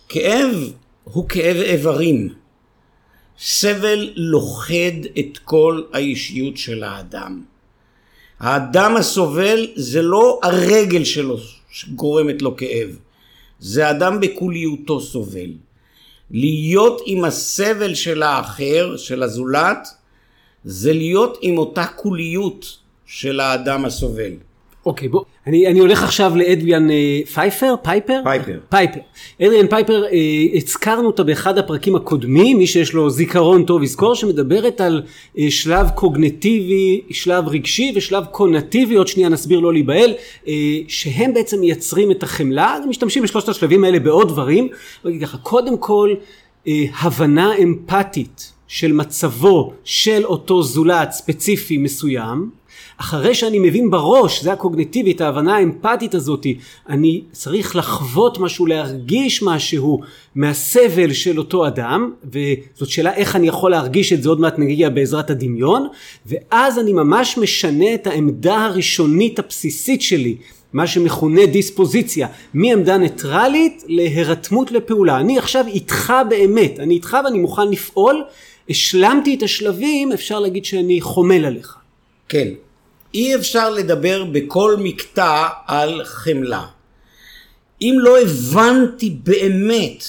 [0.10, 0.56] כאב
[1.04, 2.30] הוא כאב איברים.
[3.40, 7.42] סבל לוכד את כל האישיות של האדם.
[8.40, 11.38] האדם הסובל זה לא הרגל שלו
[11.70, 13.00] שגורמת לו כאב,
[13.60, 15.54] זה האדם בכוליותו סובל.
[16.32, 19.88] להיות עם הסבל של האחר, של הזולת,
[20.64, 24.34] זה להיות עם אותה כוליות של האדם הסובל.
[24.86, 28.22] אוקיי, בוא, אני, אני הולך עכשיו לאדריאן אה, פייפר, פייפר?
[28.24, 28.60] פייפר.
[28.70, 29.00] פייפר.
[29.42, 30.10] אדריאן פייפר, אה,
[30.54, 35.02] הזכרנו אותה באחד הפרקים הקודמים, מי שיש לו זיכרון טוב יזכור, שמדברת על
[35.38, 40.14] אה, שלב קוגניטיבי, שלב רגשי ושלב קונאטיבי, עוד שנייה נסביר לא להיבהל,
[40.48, 40.54] אה,
[40.88, 44.68] שהם בעצם מייצרים את החמלה, משתמשים בשלושת השלבים האלה בעוד דברים.
[45.22, 46.14] ככה, קודם כל,
[46.68, 52.59] אה, הבנה אמפתית של מצבו של אותו זולת ספציפי מסוים,
[52.98, 56.58] אחרי שאני מבין בראש, זה הקוגניטיבית, ההבנה האמפתית הזאתי,
[56.90, 60.02] אני צריך לחוות משהו, להרגיש משהו
[60.36, 64.90] מהסבל של אותו אדם, וזאת שאלה איך אני יכול להרגיש את זה, עוד מעט נגיע
[64.90, 65.88] בעזרת הדמיון,
[66.26, 70.36] ואז אני ממש משנה את העמדה הראשונית הבסיסית שלי.
[70.74, 75.20] מה שמכונה דיספוזיציה, מעמדה ניטרלית להירתמות לפעולה.
[75.20, 78.24] אני עכשיו איתך באמת, אני איתך ואני מוכן לפעול,
[78.70, 81.76] השלמתי את השלבים, אפשר להגיד שאני חומל עליך.
[82.30, 82.48] כן,
[83.14, 86.66] אי אפשר לדבר בכל מקטע על חמלה.
[87.82, 90.04] אם לא הבנתי באמת,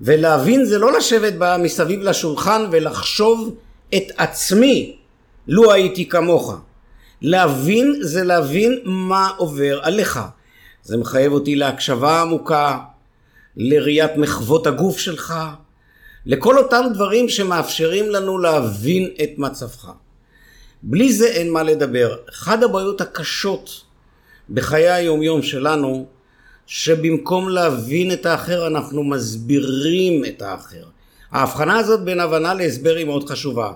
[0.00, 3.54] ולהבין זה לא לשבת מסביב לשולחן ולחשוב
[3.94, 4.96] את עצמי,
[5.48, 6.54] לו הייתי כמוך.
[7.22, 10.20] להבין זה להבין מה עובר עליך.
[10.82, 12.78] זה מחייב אותי להקשבה עמוקה,
[13.56, 15.34] לראיית מחוות הגוף שלך,
[16.26, 19.90] לכל אותם דברים שמאפשרים לנו להבין את מצבך.
[20.82, 22.16] בלי זה אין מה לדבר.
[22.30, 23.82] אחת הבעיות הקשות
[24.50, 26.06] בחיי היומיום שלנו,
[26.66, 30.84] שבמקום להבין את האחר אנחנו מסבירים את האחר.
[31.32, 33.72] ההבחנה הזאת בין הבנה להסבר היא מאוד חשובה.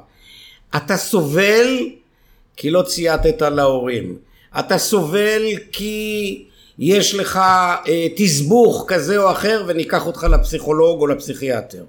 [0.76, 1.88] אתה סובל
[2.56, 4.18] כי לא צייתת להורים.
[4.58, 6.44] אתה סובל כי
[6.78, 11.84] יש לך אה, תסבוך כזה או אחר וניקח אותך לפסיכולוג או לפסיכיאטר.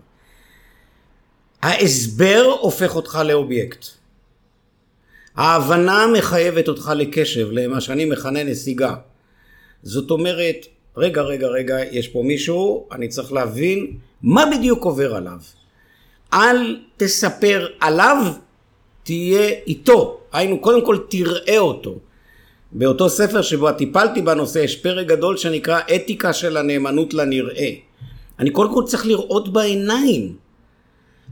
[1.61, 3.85] ההסבר הופך אותך לאובייקט.
[5.35, 8.95] ההבנה מחייבת אותך לקשב, למה שאני מכנה נסיגה.
[9.83, 10.65] זאת אומרת,
[10.97, 15.37] רגע, רגע, רגע, יש פה מישהו, אני צריך להבין מה בדיוק עובר עליו.
[16.33, 18.33] אל תספר עליו,
[19.03, 20.19] תהיה איתו.
[20.31, 21.95] היינו, קודם כל תראה אותו.
[22.71, 27.69] באותו ספר שבו טיפלתי בנושא, יש פרק גדול שנקרא אתיקה של הנאמנות לנראה.
[28.39, 30.35] אני קודם כל צריך לראות בעיניים.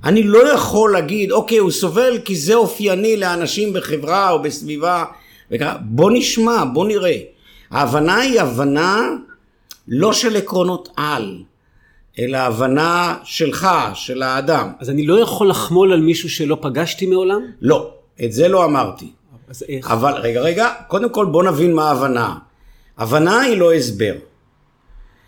[0.03, 5.05] אני לא יכול להגיד, אוקיי, הוא סובל כי זה אופייני לאנשים בחברה או בסביבה.
[5.81, 7.17] בוא נשמע, בוא נראה.
[7.71, 9.09] ההבנה היא הבנה
[9.87, 11.37] לא של עקרונות על,
[12.19, 14.71] אלא הבנה שלך, של האדם.
[14.79, 17.41] אז אני לא יכול לחמול על מישהו שלא פגשתי מעולם?
[17.61, 17.91] לא,
[18.23, 19.11] את זה לא אמרתי.
[19.49, 19.91] אז איך?
[19.91, 22.35] אבל רגע, רגע, קודם כל בוא נבין מה ההבנה.
[22.97, 24.13] הבנה היא לא הסבר.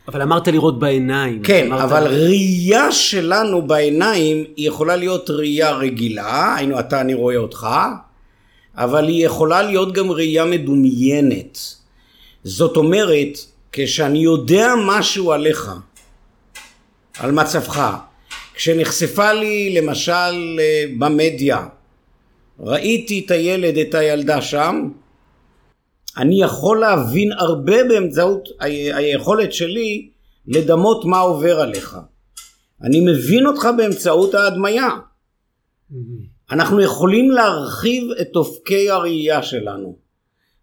[0.08, 1.42] אבל אמרת לראות בעיניים.
[1.44, 1.82] כן, אמרת...
[1.82, 7.68] אבל ראייה שלנו בעיניים היא יכולה להיות ראייה רגילה, היינו אתה אני רואה אותך,
[8.76, 11.60] אבל היא יכולה להיות גם ראייה מדומיינת.
[12.44, 13.38] זאת אומרת,
[13.72, 15.72] כשאני יודע משהו עליך,
[17.20, 17.98] על מצבך,
[18.54, 21.66] כשנחשפה לי למשל אה, במדיה,
[22.60, 24.90] ראיתי את הילד, את הילדה שם,
[26.18, 28.50] אני יכול להבין הרבה באמצעות
[28.94, 30.10] היכולת שלי
[30.48, 31.98] לדמות מה עובר עליך.
[32.82, 34.90] אני מבין אותך באמצעות ההדמיה.
[36.52, 39.98] אנחנו יכולים להרחיב את אופקי הראייה שלנו.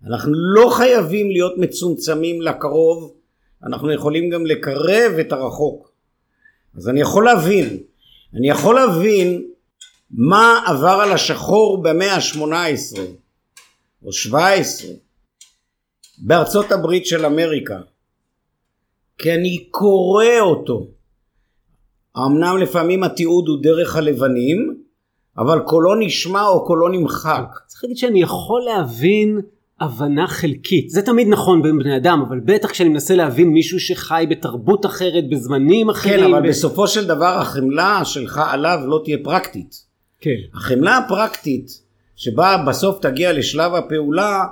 [0.06, 3.14] אנחנו לא חייבים להיות מצומצמים לקרוב,
[3.66, 5.92] אנחנו יכולים גם לקרב את הרחוק.
[6.76, 7.78] אז אני יכול להבין,
[8.34, 9.44] אני יכול להבין
[10.10, 12.98] מה עבר על השחור במאה ה-18
[14.04, 14.90] או 17
[16.20, 17.78] בארצות הברית של אמריקה
[19.18, 20.86] כי אני קורא אותו
[22.26, 24.78] אמנם לפעמים התיעוד הוא דרך הלבנים
[25.38, 27.44] אבל קולו נשמע או קולו נמחק.
[27.66, 29.40] צריך להגיד שאני יכול להבין
[29.80, 30.90] הבנה חלקית.
[30.90, 35.28] זה תמיד נכון בין בני אדם, אבל בטח כשאני מנסה להבין מישהו שחי בתרבות אחרת,
[35.30, 36.20] בזמנים אחרים.
[36.20, 36.48] כן, אבל ב...
[36.48, 39.74] בסופו של דבר החמלה שלך עליו לא תהיה פרקטית.
[40.20, 40.30] כן.
[40.54, 41.82] החמלה הפרקטית,
[42.16, 44.44] שבה בסוף תגיע לשלב הפעולה,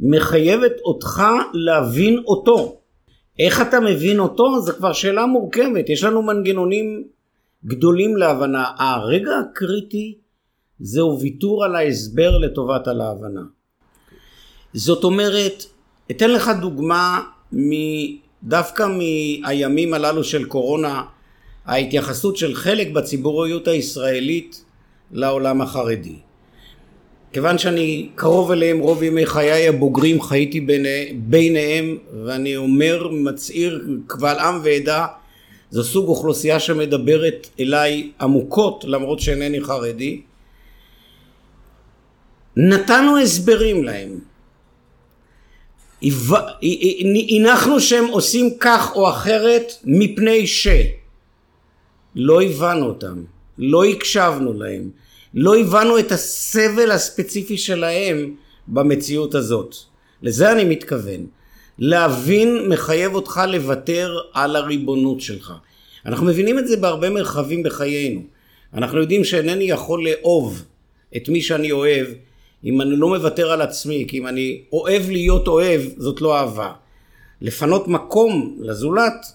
[0.00, 2.76] מחייבת אותך להבין אותו.
[3.38, 7.04] איך אתה מבין אותו זה כבר שאלה מורכבת, יש לנו מנגנונים
[7.64, 8.64] גדולים להבנה.
[8.78, 10.18] הרגע הקריטי
[10.80, 13.42] זהו ויתור על ההסבר לטובת על ההבנה.
[14.74, 15.64] זאת אומרת,
[16.10, 17.20] אתן לך דוגמה
[18.42, 21.02] דווקא מהימים הללו של קורונה,
[21.64, 24.64] ההתייחסות של חלק בציבוריות הישראלית
[25.12, 26.18] לעולם החרדי.
[27.32, 34.38] כיוון שאני קרוב אליהם רוב ימי חיי הבוגרים חייתי ביני, ביניהם ואני אומר מצהיר קבל
[34.38, 35.06] עם ועדה
[35.70, 40.20] זו סוג אוכלוסייה שמדברת אליי עמוקות למרות שאינני חרדי.
[42.56, 44.18] נתנו הסברים להם.
[46.02, 50.68] הנחנו שהם עושים כך או אחרת מפני ש
[52.16, 53.22] לא הבנו אותם
[53.58, 54.90] לא הקשבנו להם
[55.34, 58.34] לא הבנו את הסבל הספציפי שלהם
[58.68, 59.74] במציאות הזאת.
[60.22, 61.26] לזה אני מתכוון.
[61.78, 65.52] להבין מחייב אותך לוותר על הריבונות שלך.
[66.06, 68.20] אנחנו מבינים את זה בהרבה מרחבים בחיינו.
[68.74, 70.64] אנחנו יודעים שאינני יכול לאהוב
[71.16, 72.06] את מי שאני אוהב
[72.64, 76.72] אם אני לא מוותר על עצמי, כי אם אני אוהב להיות אוהב, זאת לא אהבה.
[77.40, 79.26] לפנות מקום לזולת,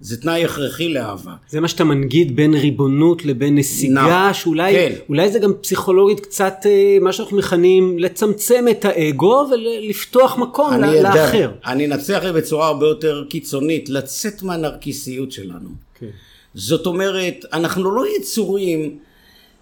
[0.00, 1.32] זה תנאי הכרחי לאהבה.
[1.48, 4.92] זה מה שאתה מנגיד בין ריבונות לבין נסיגה, נא, שאולי כן.
[5.08, 10.86] אולי זה גם פסיכולוגית קצת אה, מה שאנחנו מכנים לצמצם את האגו ולפתוח מקום אני
[10.86, 11.50] יודע, לאחר.
[11.66, 15.68] אני אנצח את זה בצורה הרבה יותר קיצונית, לצאת מהנרקיסיות שלנו.
[15.98, 16.06] כן.
[16.54, 18.98] זאת אומרת, אנחנו לא יצורים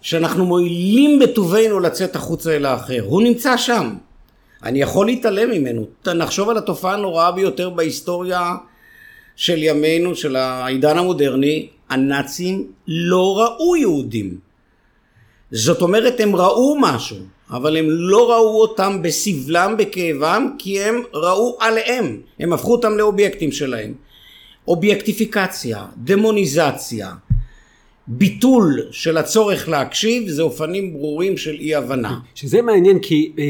[0.01, 3.93] שאנחנו מועילים בטובנו לצאת החוצה אל האחר, הוא נמצא שם.
[4.63, 5.85] אני יכול להתעלם ממנו.
[6.15, 8.55] נחשוב על התופעה הנוראה ביותר בהיסטוריה
[9.35, 14.37] של ימינו, של העידן המודרני, הנאצים לא ראו יהודים.
[15.51, 17.17] זאת אומרת, הם ראו משהו,
[17.49, 23.51] אבל הם לא ראו אותם בסבלם, בכאבם, כי הם ראו עליהם, הם הפכו אותם לאובייקטים
[23.51, 23.93] שלהם.
[24.67, 27.11] אובייקטיפיקציה, דמוניזציה,
[28.07, 32.19] ביטול של הצורך להקשיב, זה אופנים ברורים של אי הבנה.
[32.35, 33.43] שזה מעניין כי אה,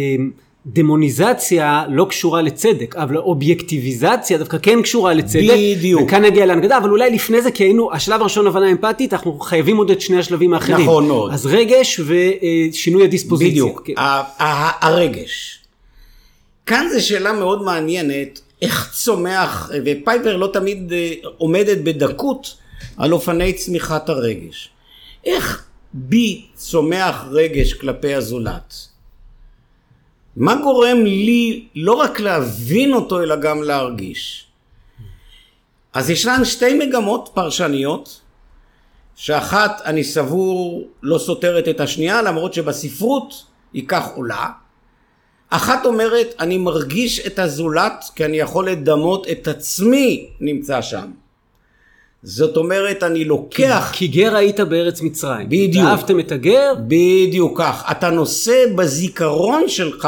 [0.66, 5.54] דמוניזציה לא קשורה לצדק, אבל אובייקטיביזציה דווקא כן קשורה לצדק.
[5.78, 6.02] בדיוק.
[6.02, 9.78] וכאן נגיע להנגדה, אבל אולי לפני זה, כי היינו, השלב הראשון הבנה אמפתית, אנחנו חייבים
[9.78, 10.82] עוד את שני השלבים האחרים.
[10.82, 11.34] נכון מאוד.
[11.34, 13.52] אז רגש ושינוי הדיספוזיציה.
[13.52, 13.94] בדיוק, כן.
[14.82, 15.60] הרגש.
[16.66, 22.56] כאן זו שאלה מאוד מעניינת, איך צומח, ופייפר לא תמיד אה, עומדת בדקות
[22.98, 24.70] על אופני צמיחת הרגש.
[25.26, 28.95] איך בי צומח רגש כלפי הזולת?
[30.36, 34.48] מה גורם לי לא רק להבין אותו, אלא גם להרגיש?
[35.94, 38.22] אז ישנן שתי מגמות פרשניות,
[39.16, 43.44] שאחת אני סבור לא סותרת את השנייה, למרות שבספרות
[43.74, 44.50] היא כך עולה.
[45.50, 51.12] אחת אומרת, אני מרגיש את הזולת כי אני יכול לדמות את עצמי נמצא שם.
[52.26, 53.90] זאת אומרת, אני לוקח...
[53.94, 55.50] כי גר היית בארץ מצרים.
[55.50, 55.86] בדיוק.
[55.86, 57.84] ואהבתם את הגר, בדיוק כך.
[57.92, 60.08] אתה נושא בזיכרון שלך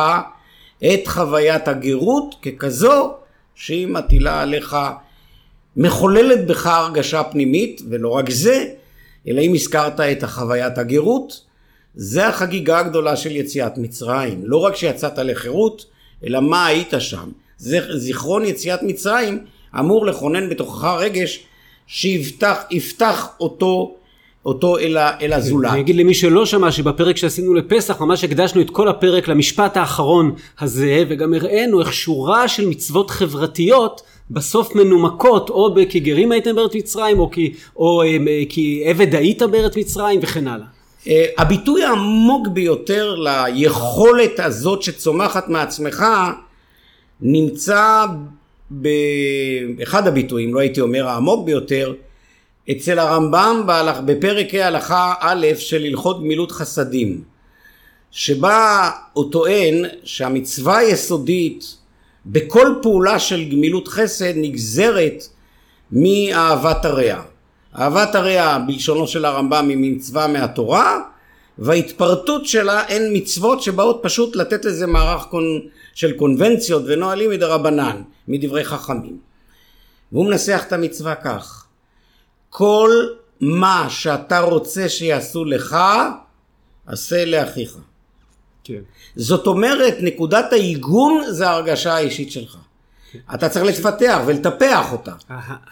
[0.93, 3.13] את חוויית הגרות ככזו
[3.55, 4.77] שהיא מטילה עליך,
[5.77, 8.65] מחוללת בך הרגשה פנימית, ולא רק זה,
[9.27, 11.41] אלא אם הזכרת את החוויית הגרות,
[11.95, 14.41] זה החגיגה הגדולה של יציאת מצרים.
[14.43, 15.85] לא רק שיצאת לחירות,
[16.25, 17.29] אלא מה היית שם.
[17.57, 19.45] זה זיכרון יציאת מצרים
[19.79, 21.47] אמור לכונן בתוכך רגש
[21.87, 23.95] שיפתח יפתח אותו,
[24.45, 25.71] אותו אל, ה- אל הזולת.
[25.71, 30.31] אני אגיד למי שלא שמע שבפרק שעשינו לפסח ממש הקדשנו את כל הפרק למשפט האחרון
[30.59, 36.75] הזה וגם הראינו איך שורה של מצוות חברתיות בסוף מנומקות או כי גרים הייתם בארץ
[36.75, 38.17] מצרים או כי, או, אה,
[38.49, 40.65] כי עבד היית בארץ מצרים וכן הלאה.
[41.07, 46.05] אה, הביטוי העמוק ביותר ליכולת הזאת שצומחת מעצמך
[47.21, 48.05] נמצא
[48.69, 51.93] באחד הביטויים, לא הייתי אומר העמוק ביותר,
[52.71, 57.21] אצל הרמב"ם בהלך, בפרק ה' הלכה א' של הלכות גמילות חסדים,
[58.11, 61.77] שבה הוא טוען שהמצווה היסודית
[62.25, 65.23] בכל פעולה של גמילות חסד נגזרת
[65.91, 67.21] מאהבת הרע.
[67.79, 70.99] אהבת הרע בלשונו של הרמב"ם היא מצווה מהתורה
[71.59, 75.59] וההתפרטות שלה הן מצוות שבאות פשוט לתת לזה מערך קונ...
[75.97, 79.17] של קונבנציות ונהלים מדרבנן, מדברי חכמים.
[80.11, 81.65] והוא מנסח את המצווה כך:
[82.49, 82.91] כל
[83.41, 85.77] מה שאתה רוצה שיעשו לך,
[86.87, 87.77] עשה לאחיך.
[88.63, 88.79] כן.
[89.15, 92.57] זאת אומרת, נקודת העיגון זה ההרגשה האישית שלך.
[93.33, 95.11] אתה צריך לפתח ולטפח אותה.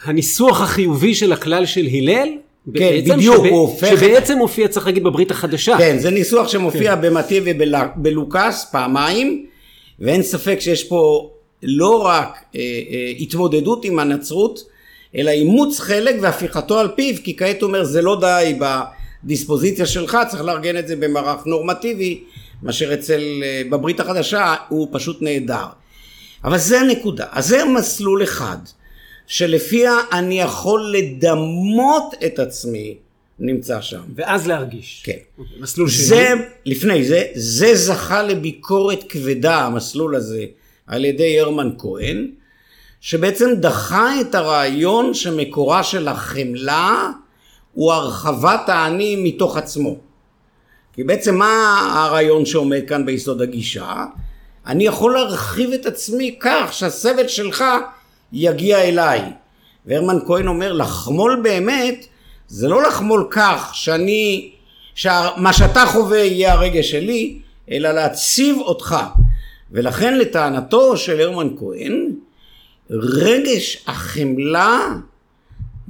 [0.03, 2.29] הניסוח החיובי של הכלל של הלל,
[2.65, 5.77] בעצם בדיוק, שב- הוא הופך שבעצם מופיע צריך להגיד בברית החדשה.
[5.77, 9.45] כן, זה ניסוח שמופיע במתי ובלוקאס פעמיים,
[9.99, 11.31] ואין ספק שיש פה
[11.63, 14.59] לא רק אה, אה, התמודדות עם הנצרות,
[15.15, 18.59] אלא אימוץ חלק והפיכתו על פיו, כי כעת הוא אומר זה לא די
[19.23, 22.23] בדיספוזיציה שלך, צריך לארגן את זה במערך נורמטיבי,
[22.63, 25.65] מאשר אצל, אה, בברית החדשה הוא פשוט נהדר.
[26.43, 28.57] אבל זה הנקודה, אז זה מסלול אחד,
[29.27, 32.95] שלפיה אני יכול לדמות את עצמי
[33.39, 34.01] נמצא שם.
[34.15, 35.01] ואז להרגיש.
[35.05, 35.17] כן.
[35.37, 36.05] אוקיי, מסלול שני.
[36.05, 36.29] זה,
[36.65, 40.45] לפני זה, זה זכה לביקורת כבדה, המסלול הזה,
[40.87, 42.27] על ידי הרמן כהן,
[43.01, 47.11] שבעצם דחה את הרעיון שמקורה של החמלה
[47.73, 49.97] הוא הרחבת האני מתוך עצמו.
[50.93, 54.05] כי בעצם מה הרעיון שעומד כאן ביסוד הגישה?
[54.67, 57.63] אני יכול להרחיב את עצמי כך שהסבל שלך
[58.33, 59.21] יגיע אליי.
[59.85, 62.05] והרמן כהן אומר, לחמול באמת,
[62.47, 64.51] זה לא לחמול כך שאני,
[64.95, 67.39] שמה שאתה חווה יהיה הרגש שלי,
[67.71, 68.95] אלא להציב אותך.
[69.71, 72.11] ולכן לטענתו של הרמן כהן,
[72.89, 74.87] רגש החמלה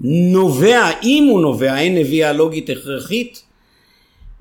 [0.07, 3.41] נובע, אם הוא נובע, אין נביאה לוגית הכרחית,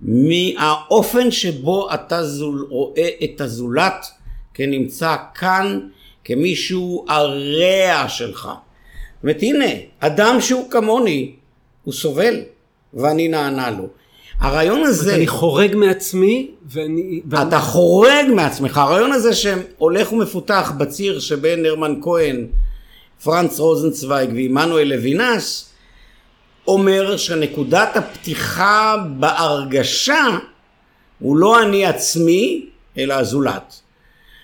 [0.03, 4.07] מהאופן שבו אתה זול, רואה את הזולת
[4.55, 5.81] כנמצא כאן
[6.25, 8.43] כמישהו הרע שלך.
[8.43, 9.67] זאת אומרת הנה,
[10.01, 11.33] אדם שהוא כמוני,
[11.85, 12.35] הוא סובל
[12.95, 13.87] ואני נענה לו.
[14.41, 15.15] הרעיון הזה...
[15.15, 17.21] אני חורג מעצמי ואני...
[17.43, 18.79] אתה חורג מעצמך.
[18.79, 22.47] הרעיון הזה שהולך ומפותח בציר שבין הרמן כהן,
[23.25, 25.71] פרנץ רוזנצוויג ועמנואל לוינס,
[26.67, 30.39] אומר שנקודת הפתיחה בהרגשה
[31.19, 32.67] הוא לא אני עצמי,
[32.99, 33.81] אלא הזולת.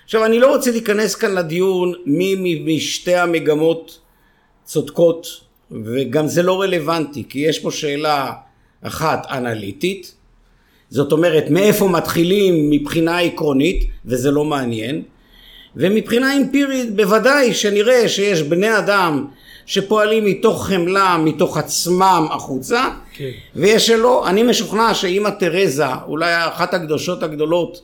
[0.03, 3.99] עכשיו אני לא רוצה להיכנס כאן לדיון מי משתי המגמות
[4.63, 5.27] צודקות
[5.85, 8.31] וגם זה לא רלוונטי כי יש פה שאלה
[8.81, 10.13] אחת אנליטית
[10.89, 15.01] זאת אומרת מאיפה מתחילים מבחינה עקרונית וזה לא מעניין
[15.75, 19.25] ומבחינה אמפירית בוודאי שנראה שיש בני אדם
[19.65, 23.29] שפועלים מתוך חמלה, מתוך עצמם החוצה, כן.
[23.55, 24.29] ויש שלא.
[24.29, 27.81] אני משוכנע שאמא תרזה, אולי אחת הקדושות הגדולות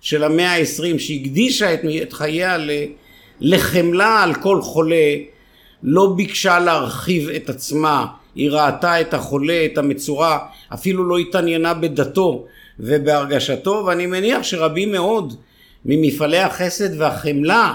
[0.00, 2.56] של המאה העשרים, שהקדישה את, את חייה
[3.40, 5.14] לחמלה על כל חולה,
[5.82, 10.38] לא ביקשה להרחיב את עצמה, היא ראתה את החולה, את המצורה,
[10.74, 12.44] אפילו לא התעניינה בדתו
[12.80, 15.34] ובהרגשתו, ואני מניח שרבים מאוד
[15.84, 17.74] ממפעלי החסד והחמלה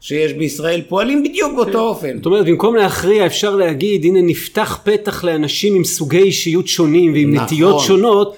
[0.00, 1.78] שיש בישראל פועלים בדיוק באותו כן.
[1.78, 2.16] אופן.
[2.16, 7.34] זאת אומרת במקום להכריע אפשר להגיד הנה נפתח פתח לאנשים עם סוגי אישיות שונים ועם
[7.34, 7.44] נכון.
[7.44, 8.36] נטיות שונות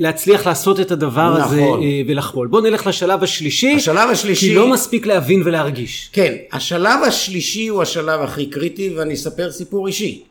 [0.00, 1.42] להצליח לעשות את הדבר נכון.
[1.42, 2.48] הזה אה, ולחבול.
[2.48, 3.74] בוא נלך לשלב השלישי.
[3.76, 4.48] השלב השלישי.
[4.48, 6.10] כי לא מספיק להבין ולהרגיש.
[6.12, 10.24] כן, השלב השלישי הוא השלב הכי קריטי ואני אספר סיפור אישי.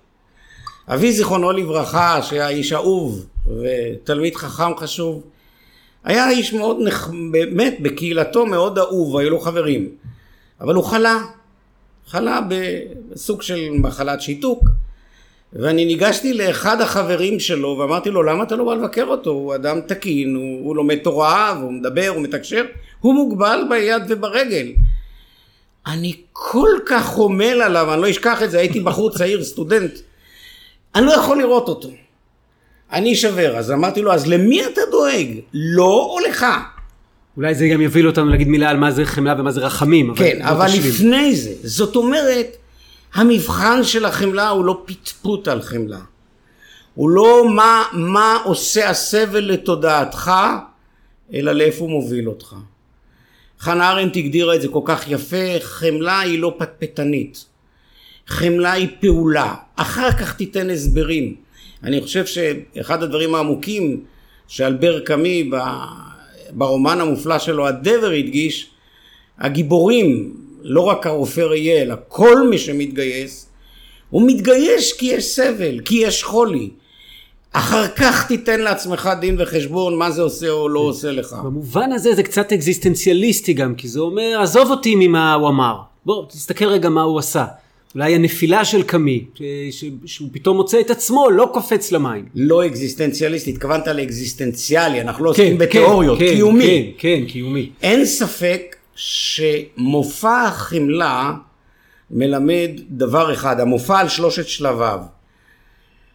[0.87, 5.23] אבי זיכרונו לברכה שהיה איש אהוב ותלמיד חכם חשוב
[6.03, 7.09] היה איש מאוד נח...
[7.31, 9.89] באמת בקהילתו מאוד אהוב היו לו חברים
[10.61, 11.17] אבל הוא חלה,
[12.07, 14.63] חלה בסוג של מחלת שיתוק
[15.53, 19.29] ואני ניגשתי לאחד החברים שלו ואמרתי לו למה אתה לא בא לבקר אותו?
[19.29, 22.65] הוא אדם תקין הוא, הוא לומד תורה והוא מדבר הוא מתקשר
[22.99, 24.67] הוא מוגבל ביד וברגל.
[25.87, 29.91] אני כל כך חומל עליו אני לא אשכח את זה הייתי בחור צעיר סטודנט.
[30.95, 31.89] אני לא יכול לראות אותו.
[32.91, 35.27] אני אשבר אז אמרתי לו אז למי אתה דואג?
[35.53, 36.45] לו או לך?
[37.37, 40.13] אולי זה גם יוביל אותנו להגיד מילה על מה זה חמלה ומה זה רחמים.
[40.15, 42.57] כן, אבל, אבל לפני זה, זאת אומרת,
[43.17, 45.99] המבחן של החמלה הוא לא פטפוט על חמלה.
[46.95, 50.31] הוא לא מה, מה עושה הסבל לתודעתך,
[51.33, 52.55] אלא לאיפה הוא מוביל אותך.
[53.59, 57.45] חנה ארנדט הגדירה את זה כל כך יפה, חמלה היא לא פטפטנית.
[58.27, 59.55] חמלה היא פעולה.
[59.75, 61.35] אחר כך תיתן הסברים.
[61.83, 64.03] אני חושב שאחד הדברים העמוקים
[64.47, 65.49] שאלבר קאמי
[66.51, 68.69] ברומן המופלא שלו הדבר הדגיש,
[69.39, 73.47] הגיבורים, לא רק הרופא ראייה, אלא כל מי שמתגייס,
[74.09, 76.69] הוא מתגייס כי יש סבל, כי יש חולי.
[77.51, 81.35] אחר כך תיתן לעצמך דין וחשבון מה זה עושה או לא עושה לך.
[81.43, 85.75] במובן הזה זה קצת אקזיסטנציאליסטי גם, כי זה אומר, עזוב אותי ממה הוא אמר.
[86.05, 87.45] בוא, תסתכל רגע מה הוא עשה.
[87.95, 89.25] אולי הנפילה של קאמי,
[90.05, 92.25] שהוא פתאום מוצא את עצמו, לא קופץ למים.
[92.35, 96.93] לא אקזיסטנציאליסט, התכוונת לאקזיסטנציאלי, אנחנו לא כן, עוסקים כן, בתיאוריות, כן, קיומי.
[96.97, 97.69] כן, כן, קיומי.
[97.81, 101.33] אין ספק שמופע החמלה
[102.11, 104.99] מלמד דבר אחד, המופע על שלושת שלביו.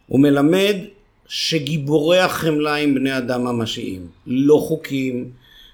[0.06, 0.76] הוא מלמד
[1.26, 5.30] שגיבורי החמלה הם בני אדם ממשיים, לא חוקים,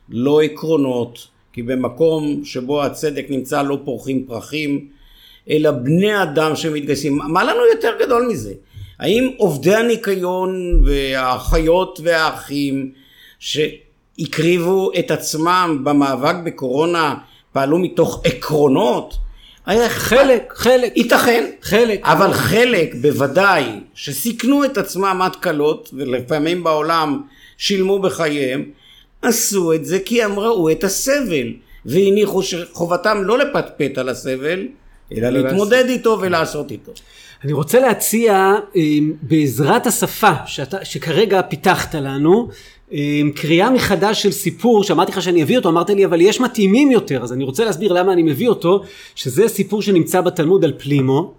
[0.09, 4.88] לא עקרונות, כי במקום שבו הצדק נמצא לא פורחים פרחים,
[5.50, 7.18] אלא בני אדם שמתגייסים.
[7.18, 8.54] מה לנו יותר גדול מזה?
[8.98, 12.92] האם עובדי הניקיון והאחיות והאחים
[14.18, 17.14] שהקריבו את עצמם במאבק בקורונה
[17.52, 19.14] פעלו מתוך עקרונות?
[19.66, 20.96] היה חלק, חלק.
[20.96, 21.50] ייתכן.
[21.62, 22.00] חלק.
[22.02, 23.64] אבל חלק בוודאי
[23.94, 27.22] שסיכנו את עצמם עד קלות ולפעמים בעולם
[27.58, 28.64] שילמו בחייהם
[29.22, 31.52] עשו את זה כי הם ראו את הסבל
[31.86, 34.66] והניחו שחובתם לא לפטפט על הסבל
[35.16, 36.92] אלא להתמודד איתו ולעשות איתו.
[37.44, 38.82] אני רוצה להציע אה,
[39.22, 42.48] בעזרת השפה שאתה, שכרגע פיתחת לנו
[42.92, 46.90] אה, קריאה מחדש של סיפור שאמרתי לך שאני אביא אותו אמרת לי אבל יש מתאימים
[46.90, 48.82] יותר אז אני רוצה להסביר למה אני מביא אותו
[49.14, 51.34] שזה סיפור שנמצא בתלמוד על פלימו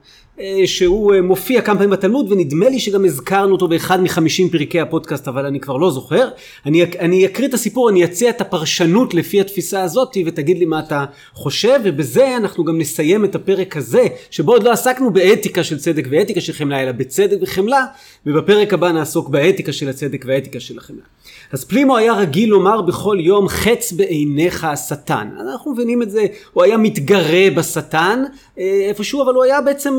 [0.66, 5.28] שהוא אה, מופיע כמה פעמים בתלמוד ונדמה לי שגם הזכרנו אותו באחד מחמישים פרקי הפודקאסט
[5.28, 6.30] אבל אני כבר לא זוכר.
[6.66, 10.80] אני, אני אקריא את הסיפור, אני אציע את הפרשנות לפי התפיסה הזאת ותגיד לי מה
[10.80, 15.80] אתה חושב ובזה אנחנו גם נסיים את הפרק הזה שבו עוד לא עסקנו באתיקה של
[15.80, 17.86] צדק ואתיקה של חמלה אלא בצדק וחמלה
[18.26, 21.04] ובפרק הבא נעסוק באתיקה של הצדק והאתיקה של החמלה.
[21.52, 25.30] אז פלימו היה רגיל לומר בכל יום חץ בעיניך השטן.
[25.40, 28.24] אנחנו מבינים את זה, הוא היה מתגרה בשטן
[28.60, 29.98] אה, איפשהו אבל הוא היה בעצם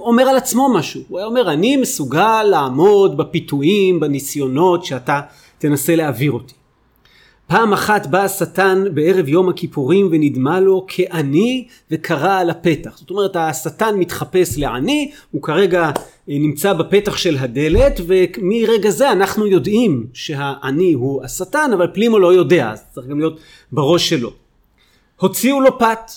[0.00, 1.02] אומר על עצמו משהו.
[1.08, 5.20] הוא היה אומר, אני מסוגל לעמוד בפיתויים, בניסיונות שאתה
[5.58, 6.54] תנסה להעביר אותי.
[7.52, 12.98] פעם אחת בא השטן בערב יום הכיפורים ונדמה לו כעני וקרא על הפתח.
[12.98, 15.90] זאת אומרת השטן מתחפש לעני, הוא כרגע אה,
[16.28, 22.70] נמצא בפתח של הדלת ומרגע זה אנחנו יודעים שהעני הוא השטן אבל פלימו לא יודע,
[22.70, 23.40] אז צריך גם להיות
[23.72, 24.32] בראש שלו.
[25.16, 26.10] הוציאו לו פת.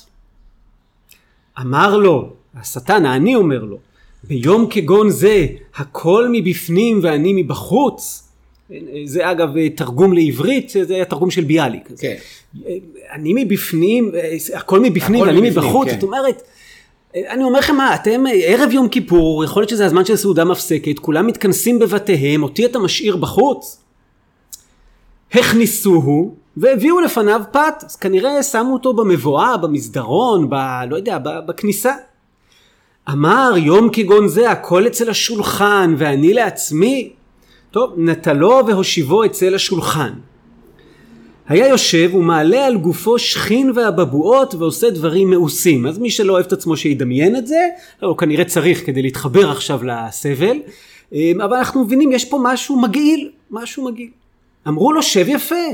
[1.62, 3.78] אמר לו, השטן, העני אומר לו,
[4.24, 8.25] ביום כגון זה הכל מבפנים ואני מבחוץ
[9.05, 11.89] זה אגב תרגום לעברית, זה היה תרגום של ביאליק.
[11.99, 12.16] כן.
[13.11, 14.11] אני מבפנים,
[14.53, 15.93] הכל מבפנים ואני מבחוץ, כן.
[15.93, 16.41] זאת אומרת,
[17.16, 20.99] אני אומר לכם מה, אתם ערב יום כיפור, יכול להיות שזה הזמן של סעודה מפסקת,
[20.99, 23.82] כולם מתכנסים בבתיהם, אותי אתה משאיר בחוץ?
[25.32, 30.55] הכניסוהו והביאו לפניו פת, אז כנראה שמו אותו במבואה, במסדרון, ב...
[30.89, 31.93] לא יודע, בכניסה.
[33.11, 37.13] אמר יום כגון זה הכל אצל השולחן ואני לעצמי
[37.76, 40.14] טוב, נטלו והושיבו אצל השולחן.
[41.48, 45.88] היה יושב ומעלה על גופו שכין והבבואות ועושה דברים מאוסים.
[45.88, 47.60] אז מי שלא אוהב את עצמו שידמיין את זה,
[48.02, 50.58] הוא כנראה צריך כדי להתחבר עכשיו לסבל.
[51.14, 54.10] אמ, אבל אנחנו מבינים, יש פה משהו מגעיל, משהו מגעיל.
[54.68, 55.66] אמרו לו, שב יפה.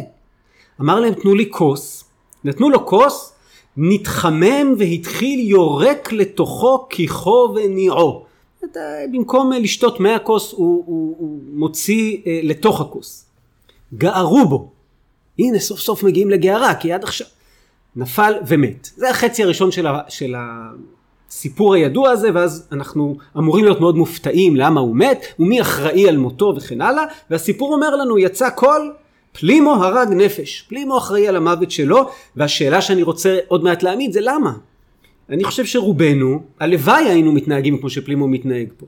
[0.81, 2.03] אמר להם, תנו לי כוס.
[2.43, 3.33] נתנו לו כוס,
[3.77, 8.30] נתחמם והתחיל יורק לתוכו כיחו וניעו.
[9.11, 13.25] במקום לשתות מהכוס הוא, הוא, הוא מוציא אה, לתוך הכוס.
[13.93, 14.69] גערו בו.
[15.39, 17.27] הנה סוף סוף מגיעים לגערה כי עד עכשיו
[17.95, 18.89] נפל ומת.
[18.95, 20.35] זה החצי הראשון של, ה, של
[21.29, 26.17] הסיפור הידוע הזה ואז אנחנו אמורים להיות מאוד מופתעים למה הוא מת ומי אחראי על
[26.17, 28.93] מותו וכן הלאה והסיפור אומר לנו יצא קול
[29.31, 30.65] פלימו הרג נפש.
[30.69, 34.51] פלימו אחראי על המוות שלו והשאלה שאני רוצה עוד מעט להעמיד זה למה?
[35.31, 38.85] אני חושב שרובנו, הלוואי היינו מתנהגים כמו שפלימו מתנהג פה.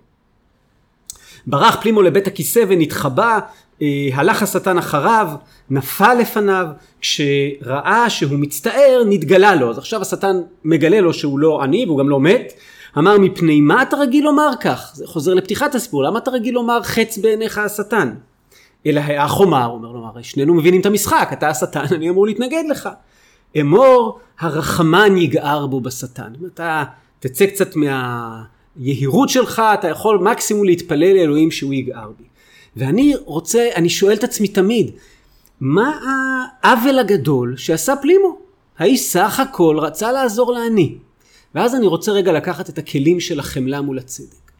[1.47, 3.39] ברח פלימו לבית הכיסא ונתחבא,
[3.81, 5.27] אה, הלך השטן אחריו,
[5.69, 6.67] נפל לפניו,
[7.01, 12.09] כשראה שהוא מצטער נתגלה לו, אז עכשיו השטן מגלה לו שהוא לא עני והוא גם
[12.09, 12.53] לא מת,
[12.97, 14.91] אמר מפני מה אתה רגיל לומר כך?
[14.93, 18.13] זה חוזר לפתיחת הסיפור, למה אתה רגיל לומר חץ בעיניך השטן?
[18.85, 22.63] אלא האח אומר, אומר לו, הרי שנינו מבינים את המשחק, אתה השטן, אני אמור להתנגד
[22.69, 22.89] לך.
[23.61, 26.33] אמור הרחמן יגער בו בשטן.
[26.53, 26.83] אתה
[27.19, 32.23] תצא קצת מהיהירות שלך, אתה יכול מקסימום להתפלל לאלוהים שהוא יגער בי.
[32.75, 34.91] ואני רוצה, אני שואל את עצמי תמיד,
[35.59, 35.99] מה
[36.63, 38.39] העוול הגדול שעשה פלימו?
[38.77, 40.95] האיש סך הכל רצה לעזור לעני.
[41.55, 44.51] ואז אני רוצה רגע לקחת את הכלים של החמלה מול הצדק.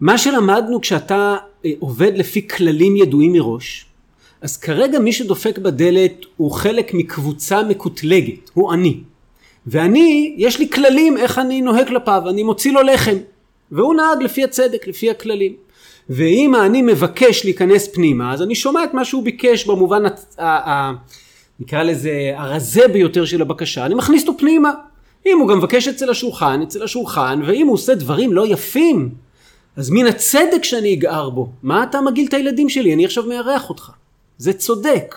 [0.00, 3.86] מה שלמדנו כשאתה אה, עובד לפי כללים ידועים מראש,
[4.40, 9.00] אז כרגע מי שדופק בדלת הוא חלק מקבוצה מקוטלגת, הוא אני.
[9.66, 13.16] ואני, יש לי כללים איך אני נוהג כלפיו, אני מוציא לו לחם.
[13.72, 15.52] והוא נהג לפי הצדק, לפי הכללים.
[16.10, 20.92] ואם אני מבקש להיכנס פנימה, אז אני שומע את מה שהוא ביקש במובן, ה, ה,
[21.60, 24.70] נקרא לזה, הרזה ביותר של הבקשה, אני מכניס אותו פנימה.
[25.26, 29.08] אם הוא גם מבקש אצל השולחן, אצל השולחן, ואם הוא עושה דברים לא יפים,
[29.76, 31.48] אז מן הצדק שאני אגער בו.
[31.62, 32.94] מה אתה מגעיל את הילדים שלי?
[32.94, 33.90] אני עכשיו מארח אותך.
[34.40, 35.14] זה צודק.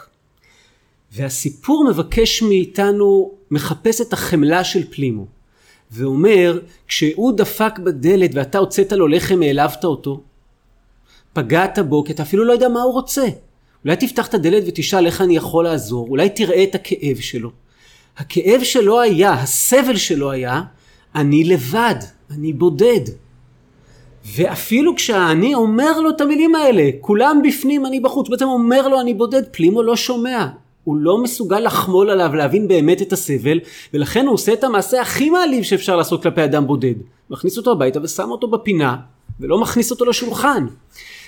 [1.11, 5.25] והסיפור מבקש מאיתנו, מחפש את החמלה של פלימו.
[5.91, 10.21] ואומר, כשהוא דפק בדלת ואתה הוצאת לו לחם, העלבת אותו,
[11.33, 13.25] פגעת בו, כי אתה אפילו לא יודע מה הוא רוצה.
[13.85, 17.51] אולי תפתח את הדלת ותשאל איך אני יכול לעזור, אולי תראה את הכאב שלו.
[18.17, 20.61] הכאב שלו היה, הסבל שלו היה,
[21.15, 21.99] אני לבד,
[22.31, 23.01] אני בודד.
[24.25, 29.13] ואפילו כשאני אומר לו את המילים האלה, כולם בפנים, אני בחוץ, בעצם אומר לו אני
[29.13, 30.47] בודד, פלימו לא שומע.
[30.83, 33.59] הוא לא מסוגל לחמול עליו, להבין באמת את הסבל,
[33.93, 36.93] ולכן הוא עושה את המעשה הכי מעליב שאפשר לעשות כלפי אדם בודד.
[37.29, 38.95] מכניס אותו הביתה ושם אותו בפינה,
[39.39, 40.65] ולא מכניס אותו לשולחן.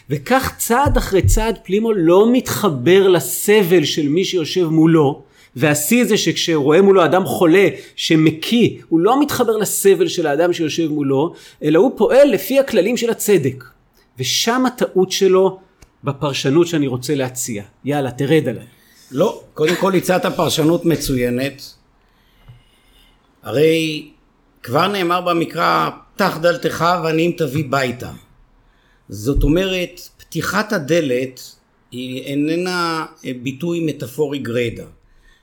[0.10, 5.22] וכך צעד אחרי צעד פלימו לא מתחבר לסבל של מי שיושב מולו,
[5.56, 11.34] והשיא זה שכשרואה מולו אדם חולה שמקיא, הוא לא מתחבר לסבל של האדם שיושב מולו,
[11.64, 13.64] אלא הוא פועל לפי הכללים של הצדק.
[14.20, 15.60] ושם הטעות שלו
[16.04, 17.64] בפרשנות שאני רוצה להציע.
[17.86, 18.66] יאללה, תרד עליי.
[19.12, 21.62] לא, קודם כל הצעת פרשנות מצוינת.
[23.44, 24.10] הרי
[24.64, 28.12] כבר נאמר במקרא, פתח דלתך ועניים תביא ביתה.
[29.10, 31.42] זאת אומרת, פתיחת הדלת
[31.92, 33.06] היא איננה
[33.44, 34.84] ביטוי מטאפורי גרידא.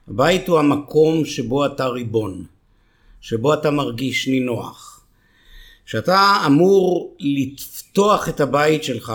[0.08, 2.44] הבית הוא המקום שבו אתה ריבון,
[3.20, 5.00] שבו אתה מרגיש נינוח.
[5.86, 9.12] כשאתה אמור לפתוח את הבית שלך,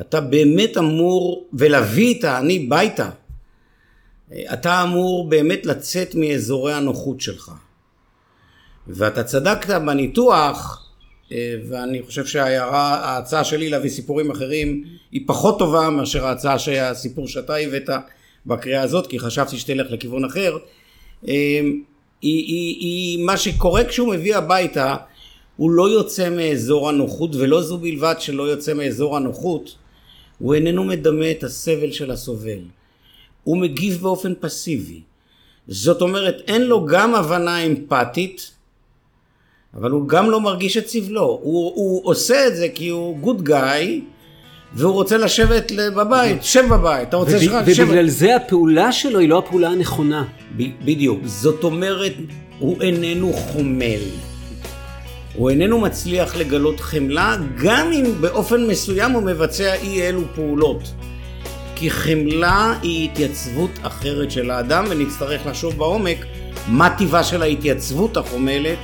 [0.00, 3.10] אתה באמת אמור, ולהביא את העני ביתה,
[4.52, 7.52] אתה אמור באמת לצאת מאזורי הנוחות שלך.
[8.86, 10.84] ואתה צדקת בניתוח
[11.32, 17.56] אה, ואני חושב שההצעה שלי להביא סיפורים אחרים היא פחות טובה מאשר ההצעה שהסיפור שאתה
[17.56, 17.90] הבאת
[18.46, 20.56] בקריאה הזאת, כי חשבתי שתלך לכיוון אחר.
[21.28, 21.60] אה,
[22.22, 24.96] היא, היא, היא מה שקורה כשהוא מביא הביתה,
[25.56, 29.74] הוא לא יוצא מאזור הנוחות, ולא זו בלבד שלא יוצא מאזור הנוחות,
[30.38, 32.58] הוא איננו מדמה את הסבל של הסובל.
[33.44, 35.00] הוא מגיב באופן פסיבי.
[35.68, 38.50] זאת אומרת, אין לו גם הבנה אמפתית,
[39.74, 41.40] אבל הוא גם לא מרגיש את סבלו.
[41.42, 44.00] הוא, הוא עושה את זה כי הוא גוד גאי,
[44.74, 47.82] והוא רוצה לשבת בבית, שב בבית, אתה רוצה שלך, שב.
[47.82, 50.24] ובגלל זה הפעולה שלו היא לא הפעולה הנכונה.
[50.56, 51.20] בדיוק.
[51.24, 52.12] זאת אומרת,
[52.58, 54.00] הוא איננו חומל.
[55.34, 60.82] הוא איננו מצליח לגלות חמלה, גם אם באופן מסוים הוא מבצע אי אלו פעולות.
[61.74, 66.26] כי חמלה היא התייצבות אחרת של האדם, ונצטרך לחשוב בעומק
[66.68, 68.78] מה טיבה של ההתייצבות החומלת,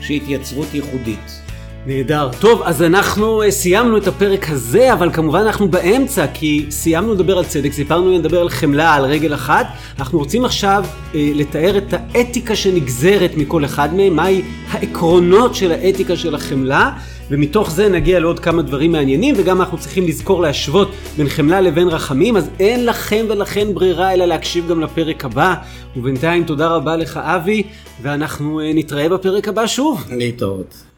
[0.00, 1.43] שהיא התייצבות ייחודית.
[1.86, 2.30] נהדר.
[2.40, 7.38] טוב, אז אנחנו uh, סיימנו את הפרק הזה, אבל כמובן אנחנו באמצע, כי סיימנו לדבר
[7.38, 9.66] על צדק, סיפרנו לדבר על חמלה על רגל אחת.
[9.98, 16.16] אנחנו רוצים עכשיו uh, לתאר את האתיקה שנגזרת מכל אחד מהם, מהי העקרונות של האתיקה
[16.16, 16.90] של החמלה,
[17.30, 21.88] ומתוך זה נגיע לעוד כמה דברים מעניינים, וגם אנחנו צריכים לזכור להשוות בין חמלה לבין
[21.88, 25.54] רחמים, אז אין לכם ולכן ברירה אלא להקשיב גם לפרק הבא.
[25.96, 27.62] ובינתיים תודה רבה לך אבי,
[28.02, 30.04] ואנחנו uh, נתראה בפרק הבא שוב.
[30.10, 30.93] להתראות.